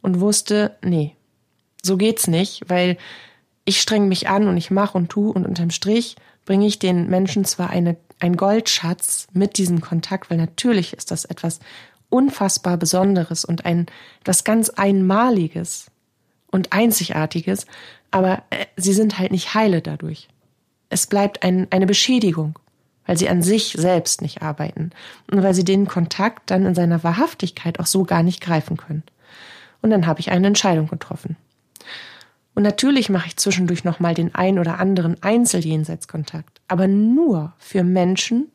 Und 0.02 0.20
wusste, 0.20 0.76
nee, 0.84 1.16
so 1.82 1.96
geht's 1.96 2.28
nicht, 2.28 2.62
weil 2.68 2.96
ich 3.64 3.80
streng 3.80 4.06
mich 4.06 4.28
an 4.28 4.46
und 4.46 4.56
ich 4.56 4.70
mache 4.70 4.96
und 4.96 5.08
tu 5.08 5.30
und 5.30 5.48
unterm 5.48 5.70
Strich 5.70 6.14
bringe 6.44 6.68
ich 6.68 6.78
den 6.78 7.10
Menschen 7.10 7.44
zwar 7.44 7.70
eine, 7.70 7.96
ein 8.20 8.36
Goldschatz 8.36 9.26
mit 9.32 9.58
diesem 9.58 9.80
Kontakt, 9.80 10.30
weil 10.30 10.38
natürlich 10.38 10.92
ist 10.92 11.10
das 11.10 11.24
etwas 11.24 11.58
unfassbar 12.08 12.76
Besonderes 12.76 13.44
und 13.44 13.64
ein, 13.64 13.86
etwas 14.20 14.44
ganz 14.44 14.70
Einmaliges 14.70 15.89
und 16.50 16.72
Einzigartiges, 16.72 17.66
aber 18.10 18.42
äh, 18.50 18.66
sie 18.76 18.92
sind 18.92 19.18
halt 19.18 19.32
nicht 19.32 19.54
heile 19.54 19.82
dadurch. 19.82 20.28
Es 20.88 21.06
bleibt 21.06 21.42
ein, 21.42 21.68
eine 21.70 21.86
Beschädigung, 21.86 22.58
weil 23.06 23.16
sie 23.16 23.28
an 23.28 23.42
sich 23.42 23.74
selbst 23.76 24.22
nicht 24.22 24.42
arbeiten 24.42 24.90
und 25.30 25.42
weil 25.42 25.54
sie 25.54 25.64
den 25.64 25.86
Kontakt 25.86 26.50
dann 26.50 26.66
in 26.66 26.74
seiner 26.74 27.02
Wahrhaftigkeit 27.04 27.80
auch 27.80 27.86
so 27.86 28.04
gar 28.04 28.22
nicht 28.22 28.40
greifen 28.40 28.76
können. 28.76 29.04
Und 29.82 29.90
dann 29.90 30.06
habe 30.06 30.20
ich 30.20 30.30
eine 30.30 30.46
Entscheidung 30.46 30.88
getroffen. 30.88 31.36
Und 32.54 32.64
natürlich 32.64 33.08
mache 33.08 33.28
ich 33.28 33.36
zwischendurch 33.36 33.84
nochmal 33.84 34.14
den 34.14 34.34
ein 34.34 34.58
oder 34.58 34.78
anderen 34.78 35.22
Einzeljenseitskontakt, 35.22 36.60
aber 36.68 36.88
nur 36.88 37.52
für 37.58 37.84
Menschen, 37.84 38.50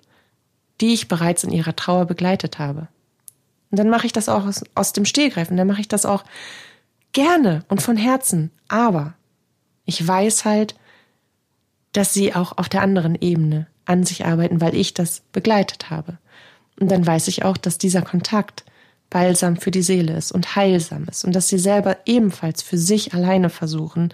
die 0.82 0.94
ich 0.94 1.08
bereits 1.08 1.44
in 1.44 1.52
ihrer 1.52 1.76
Trauer 1.76 2.06
begleitet 2.06 2.60
habe. 2.60 2.88
Und 3.72 3.80
dann 3.80 3.90
mache 3.90 4.06
ich 4.06 4.14
das 4.14 4.30
auch 4.30 4.46
aus, 4.46 4.64
aus 4.76 4.94
dem 4.94 5.06
Stehgreifen, 5.06 5.58
dann 5.58 5.68
mache 5.68 5.82
ich 5.82 5.88
das 5.88 6.06
auch 6.06 6.24
gerne 7.15 7.63
und 7.69 7.82
von 7.82 7.97
Herzen. 7.97 8.51
Aber 8.67 9.15
ich 9.86 10.06
weiß 10.06 10.45
halt, 10.45 10.75
dass 11.93 12.13
sie 12.13 12.36
auch 12.36 12.58
auf 12.58 12.69
der 12.69 12.82
anderen 12.82 13.15
Ebene 13.15 13.67
an 13.86 14.04
sich 14.04 14.25
arbeiten, 14.25 14.62
weil 14.62 14.75
ich 14.75 14.93
das 14.93 15.21
begleitet 15.32 15.89
habe. 15.89 16.19
Und 16.80 16.91
dann 16.91 17.08
weiß 17.08 17.28
ich 17.30 17.43
auch, 17.43 17.58
dass 17.58 17.78
dieser 17.78 18.01
Kontakt 18.01 18.65
balsam 19.10 19.56
für 19.56 19.71
die 19.71 19.82
Seele 19.82 20.15
ist 20.17 20.32
und 20.32 20.56
heilsam 20.56 21.06
ist 21.06 21.23
und 21.23 21.34
dass 21.34 21.47
sie 21.47 21.60
selber 21.60 21.97
ebenfalls 22.06 22.62
für 22.62 22.78
sich 22.78 23.13
alleine 23.13 23.49
versuchen, 23.49 24.13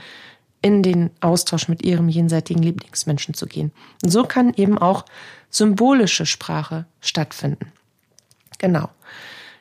in 0.61 0.83
den 0.83 1.09
Austausch 1.21 1.67
mit 1.67 1.83
ihrem 1.83 2.07
jenseitigen 2.07 2.61
Lieblingsmenschen 2.61 3.33
zu 3.33 3.47
gehen. 3.47 3.71
Und 4.03 4.11
so 4.11 4.23
kann 4.23 4.53
eben 4.53 4.77
auch 4.77 5.05
symbolische 5.49 6.27
Sprache 6.27 6.85
stattfinden. 6.99 7.71
Genau. 8.59 8.89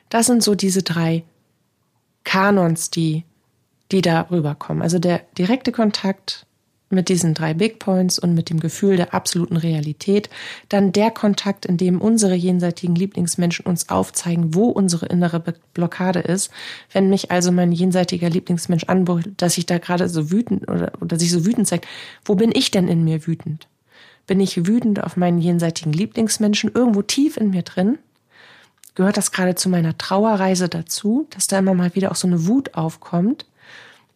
Das 0.09 0.27
sind 0.27 0.43
so 0.43 0.53
diese 0.53 0.83
drei 0.83 1.23
Kanons, 2.23 2.91
die 2.91 3.23
die 3.91 4.01
da 4.01 4.27
rüberkommen. 4.31 4.81
Also 4.81 4.99
der 4.99 5.21
direkte 5.37 5.71
Kontakt 5.71 6.45
mit 6.91 7.09
diesen 7.09 7.33
drei 7.33 7.53
Big 7.53 7.79
Points 7.79 8.19
und 8.19 8.33
mit 8.33 8.49
dem 8.49 8.59
Gefühl 8.59 8.97
der 8.97 9.13
absoluten 9.13 9.57
Realität, 9.57 10.29
dann 10.69 10.91
der 10.91 11.11
Kontakt, 11.11 11.65
in 11.65 11.77
dem 11.77 12.01
unsere 12.01 12.35
jenseitigen 12.35 12.95
Lieblingsmenschen 12.95 13.65
uns 13.65 13.89
aufzeigen, 13.89 14.53
wo 14.53 14.65
unsere 14.65 15.05
innere 15.05 15.41
Blockade 15.73 16.19
ist. 16.19 16.51
Wenn 16.91 17.09
mich 17.09 17.31
also 17.31 17.51
mein 17.51 17.71
jenseitiger 17.71 18.29
Lieblingsmensch 18.29 18.85
anbrüllt, 18.85 19.41
dass 19.41 19.57
ich 19.57 19.65
da 19.65 19.77
gerade 19.77 20.09
so 20.09 20.31
wütend 20.31 20.69
oder, 20.69 20.91
oder 20.99 21.17
sich 21.17 21.31
so 21.31 21.45
wütend 21.45 21.67
zeigt, 21.67 21.87
wo 22.25 22.35
bin 22.35 22.51
ich 22.53 22.71
denn 22.71 22.87
in 22.87 23.03
mir 23.03 23.25
wütend? 23.25 23.67
Bin 24.27 24.39
ich 24.39 24.67
wütend 24.67 25.03
auf 25.03 25.17
meinen 25.17 25.39
jenseitigen 25.39 25.93
Lieblingsmenschen 25.93 26.71
irgendwo 26.73 27.01
tief 27.01 27.37
in 27.37 27.49
mir 27.49 27.63
drin? 27.63 27.97
Gehört 28.95 29.17
das 29.17 29.31
gerade 29.31 29.55
zu 29.55 29.69
meiner 29.69 29.97
Trauerreise 29.97 30.67
dazu, 30.67 31.25
dass 31.29 31.47
da 31.47 31.59
immer 31.59 31.73
mal 31.73 31.95
wieder 31.95 32.11
auch 32.11 32.15
so 32.15 32.27
eine 32.27 32.45
Wut 32.47 32.75
aufkommt? 32.75 33.45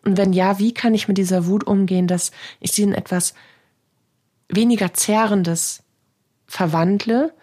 Und 0.05 0.17
wenn 0.17 0.33
ja, 0.33 0.59
wie 0.59 0.73
kann 0.73 0.93
ich 0.93 1.07
mit 1.07 1.17
dieser 1.17 1.47
Wut 1.47 1.65
umgehen, 1.65 2.07
dass 2.07 2.31
ich 2.59 2.71
sie 2.71 2.83
in 2.83 2.93
etwas 2.93 3.33
weniger 4.47 4.93
Zerrendes 4.93 5.83
verwandle? 6.47 7.33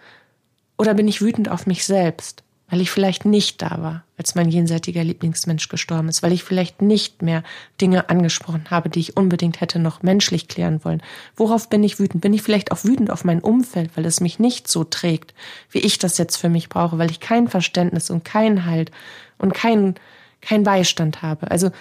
Oder 0.77 0.93
bin 0.93 1.07
ich 1.07 1.21
wütend 1.21 1.49
auf 1.49 1.67
mich 1.67 1.85
selbst, 1.85 2.41
weil 2.69 2.79
ich 2.79 2.89
vielleicht 2.89 3.25
nicht 3.25 3.61
da 3.61 3.81
war, 3.81 4.03
als 4.17 4.33
mein 4.35 4.49
jenseitiger 4.49 5.03
Lieblingsmensch 5.03 5.67
gestorben 5.67 6.07
ist, 6.07 6.23
weil 6.23 6.31
ich 6.31 6.45
vielleicht 6.45 6.81
nicht 6.81 7.21
mehr 7.21 7.43
Dinge 7.81 8.09
angesprochen 8.09 8.65
habe, 8.69 8.89
die 8.89 9.01
ich 9.01 9.17
unbedingt 9.17 9.59
hätte 9.59 9.77
noch 9.77 10.01
menschlich 10.01 10.47
klären 10.47 10.85
wollen? 10.85 11.03
Worauf 11.35 11.69
bin 11.69 11.83
ich 11.83 11.99
wütend? 11.99 12.21
Bin 12.21 12.33
ich 12.33 12.41
vielleicht 12.41 12.71
auch 12.71 12.85
wütend 12.85 13.11
auf 13.11 13.25
mein 13.25 13.41
Umfeld, 13.41 13.91
weil 13.95 14.05
es 14.05 14.21
mich 14.21 14.39
nicht 14.39 14.69
so 14.69 14.85
trägt, 14.85 15.33
wie 15.69 15.79
ich 15.79 15.99
das 15.99 16.17
jetzt 16.17 16.37
für 16.37 16.49
mich 16.49 16.69
brauche, 16.69 16.97
weil 16.97 17.11
ich 17.11 17.19
kein 17.19 17.49
Verständnis 17.49 18.09
und 18.09 18.23
keinen 18.23 18.65
Halt 18.65 18.89
und 19.37 19.53
keinen 19.53 19.95
kein 20.39 20.63
Beistand 20.63 21.21
habe? 21.21 21.51
Also 21.51 21.71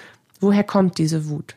Woher 0.43 0.65
kommt 0.65 0.99
diese 0.99 1.29
Wut? 1.29 1.55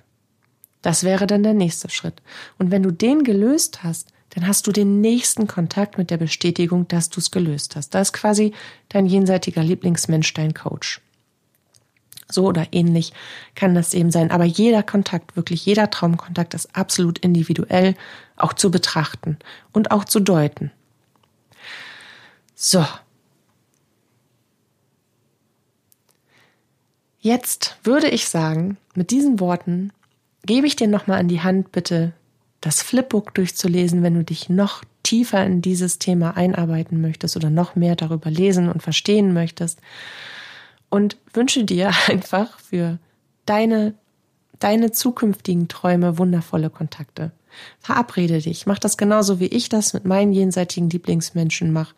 Das 0.83 1.03
wäre 1.03 1.25
dann 1.25 1.41
der 1.41 1.55
nächste 1.55 1.89
Schritt. 1.89 2.21
Und 2.59 2.69
wenn 2.69 2.83
du 2.83 2.91
den 2.91 3.23
gelöst 3.23 3.81
hast, 3.83 4.09
dann 4.29 4.47
hast 4.47 4.67
du 4.67 4.71
den 4.71 5.01
nächsten 5.01 5.47
Kontakt 5.47 5.97
mit 5.97 6.11
der 6.11 6.17
Bestätigung, 6.17 6.87
dass 6.87 7.09
du 7.09 7.19
es 7.19 7.31
gelöst 7.31 7.75
hast. 7.75 7.95
Da 7.95 8.01
ist 8.01 8.13
quasi 8.13 8.53
dein 8.89 9.07
jenseitiger 9.07 9.63
Lieblingsmensch 9.63 10.31
dein 10.35 10.53
Coach. 10.53 11.01
So 12.29 12.45
oder 12.45 12.67
ähnlich 12.73 13.11
kann 13.55 13.73
das 13.73 13.95
eben 13.95 14.11
sein. 14.11 14.29
Aber 14.29 14.43
jeder 14.43 14.83
Kontakt, 14.83 15.35
wirklich 15.35 15.65
jeder 15.65 15.89
Traumkontakt 15.89 16.53
ist 16.53 16.75
absolut 16.75 17.17
individuell 17.17 17.95
auch 18.35 18.53
zu 18.53 18.69
betrachten 18.69 19.39
und 19.73 19.89
auch 19.89 20.05
zu 20.05 20.19
deuten. 20.19 20.71
So, 22.53 22.85
Jetzt 27.25 27.79
würde 27.83 28.07
ich 28.07 28.29
sagen, 28.29 28.77
mit 28.93 29.09
diesen 29.09 29.39
Worten 29.39 29.91
gebe 30.45 30.67
ich 30.67 30.75
dir 30.75 30.87
nochmal 30.87 31.17
an 31.17 31.27
die 31.27 31.41
Hand, 31.41 31.71
bitte 31.71 32.13
das 32.61 32.83
Flipbook 32.83 33.33
durchzulesen, 33.33 34.03
wenn 34.03 34.13
du 34.13 34.23
dich 34.23 34.47
noch 34.47 34.83
tiefer 35.01 35.43
in 35.43 35.63
dieses 35.63 35.97
Thema 35.97 36.37
einarbeiten 36.37 37.01
möchtest 37.01 37.35
oder 37.35 37.49
noch 37.49 37.75
mehr 37.75 37.95
darüber 37.95 38.29
lesen 38.29 38.69
und 38.69 38.83
verstehen 38.83 39.33
möchtest. 39.33 39.79
Und 40.89 41.17
wünsche 41.33 41.63
dir 41.63 41.93
einfach 42.07 42.59
für 42.59 42.99
deine, 43.47 43.95
deine 44.59 44.91
zukünftigen 44.91 45.67
Träume 45.67 46.19
wundervolle 46.19 46.69
Kontakte. 46.69 47.31
Verabrede 47.79 48.37
dich, 48.37 48.67
mach 48.67 48.77
das 48.77 48.97
genauso 48.97 49.39
wie 49.39 49.47
ich 49.47 49.67
das 49.67 49.93
mit 49.93 50.05
meinen 50.05 50.31
jenseitigen 50.31 50.91
Lieblingsmenschen 50.91 51.73
mache. 51.73 51.95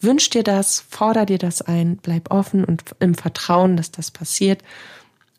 Wünsch 0.00 0.30
dir 0.30 0.42
das, 0.42 0.84
forder 0.88 1.26
dir 1.26 1.38
das 1.38 1.62
ein, 1.62 1.96
bleib 1.96 2.30
offen 2.30 2.64
und 2.64 2.82
im 3.00 3.14
Vertrauen, 3.14 3.76
dass 3.76 3.90
das 3.90 4.10
passiert. 4.10 4.62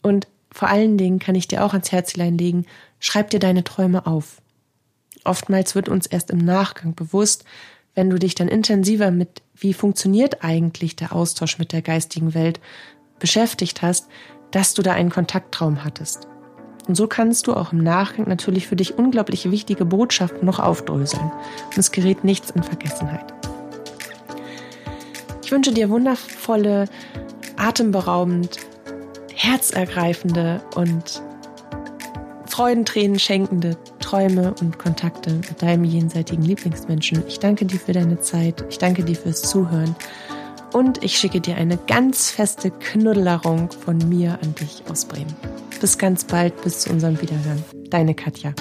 Und 0.01 0.27
vor 0.51 0.69
allen 0.69 0.97
Dingen 0.97 1.19
kann 1.19 1.35
ich 1.35 1.47
dir 1.47 1.63
auch 1.63 1.73
ans 1.73 1.91
Herzlein 1.91 2.37
legen, 2.37 2.65
schreib 2.99 3.29
dir 3.29 3.39
deine 3.39 3.63
Träume 3.63 4.07
auf. 4.07 4.41
Oftmals 5.23 5.75
wird 5.75 5.89
uns 5.89 6.07
erst 6.07 6.31
im 6.31 6.39
Nachgang 6.39 6.95
bewusst, 6.95 7.43
wenn 7.93 8.09
du 8.09 8.17
dich 8.17 8.35
dann 8.35 8.47
intensiver 8.47 9.11
mit, 9.11 9.41
wie 9.55 9.73
funktioniert 9.73 10.43
eigentlich 10.43 10.95
der 10.95 11.13
Austausch 11.13 11.59
mit 11.59 11.73
der 11.73 11.81
geistigen 11.81 12.33
Welt 12.33 12.59
beschäftigt 13.19 13.81
hast, 13.81 14.07
dass 14.51 14.73
du 14.73 14.81
da 14.81 14.93
einen 14.93 15.09
Kontakttraum 15.09 15.83
hattest. 15.83 16.27
Und 16.87 16.95
so 16.95 17.07
kannst 17.07 17.47
du 17.47 17.53
auch 17.53 17.73
im 17.73 17.83
Nachgang 17.83 18.27
natürlich 18.27 18.67
für 18.67 18.77
dich 18.77 18.97
unglaublich 18.97 19.51
wichtige 19.51 19.83
Botschaften 19.83 20.45
noch 20.45 20.59
aufdröseln. 20.59 21.31
Und 21.65 21.77
es 21.77 21.91
gerät 21.91 22.23
nichts 22.23 22.51
in 22.51 22.63
Vergessenheit. 22.63 23.33
Ich 25.47 25.53
wünsche 25.53 25.71
dir 25.71 25.89
wundervolle, 25.89 26.89
atemberaubend, 27.55 28.57
herzergreifende 29.33 30.61
und 30.75 31.21
Freudentränen 32.47 33.17
schenkende 33.17 33.77
Träume 34.01 34.53
und 34.59 34.77
Kontakte 34.77 35.35
mit 35.35 35.61
deinem 35.61 35.85
jenseitigen 35.85 36.41
Lieblingsmenschen. 36.41 37.23
Ich 37.29 37.39
danke 37.39 37.65
dir 37.65 37.79
für 37.79 37.93
deine 37.93 38.19
Zeit. 38.19 38.65
Ich 38.69 38.77
danke 38.77 39.05
dir 39.05 39.15
fürs 39.15 39.41
Zuhören. 39.43 39.95
Und 40.73 41.01
ich 41.01 41.17
schicke 41.17 41.39
dir 41.39 41.55
eine 41.55 41.77
ganz 41.77 42.29
feste 42.29 42.69
Knuddelerung 42.69 43.71
von 43.71 43.99
mir 43.99 44.37
an 44.43 44.53
dich 44.55 44.83
aus 44.89 45.05
Bremen. 45.05 45.33
Bis 45.79 45.97
ganz 45.97 46.25
bald, 46.25 46.61
bis 46.61 46.81
zu 46.81 46.89
unserem 46.89 47.21
Wiederhören. 47.21 47.63
Deine 47.89 48.15
Katja. 48.15 48.53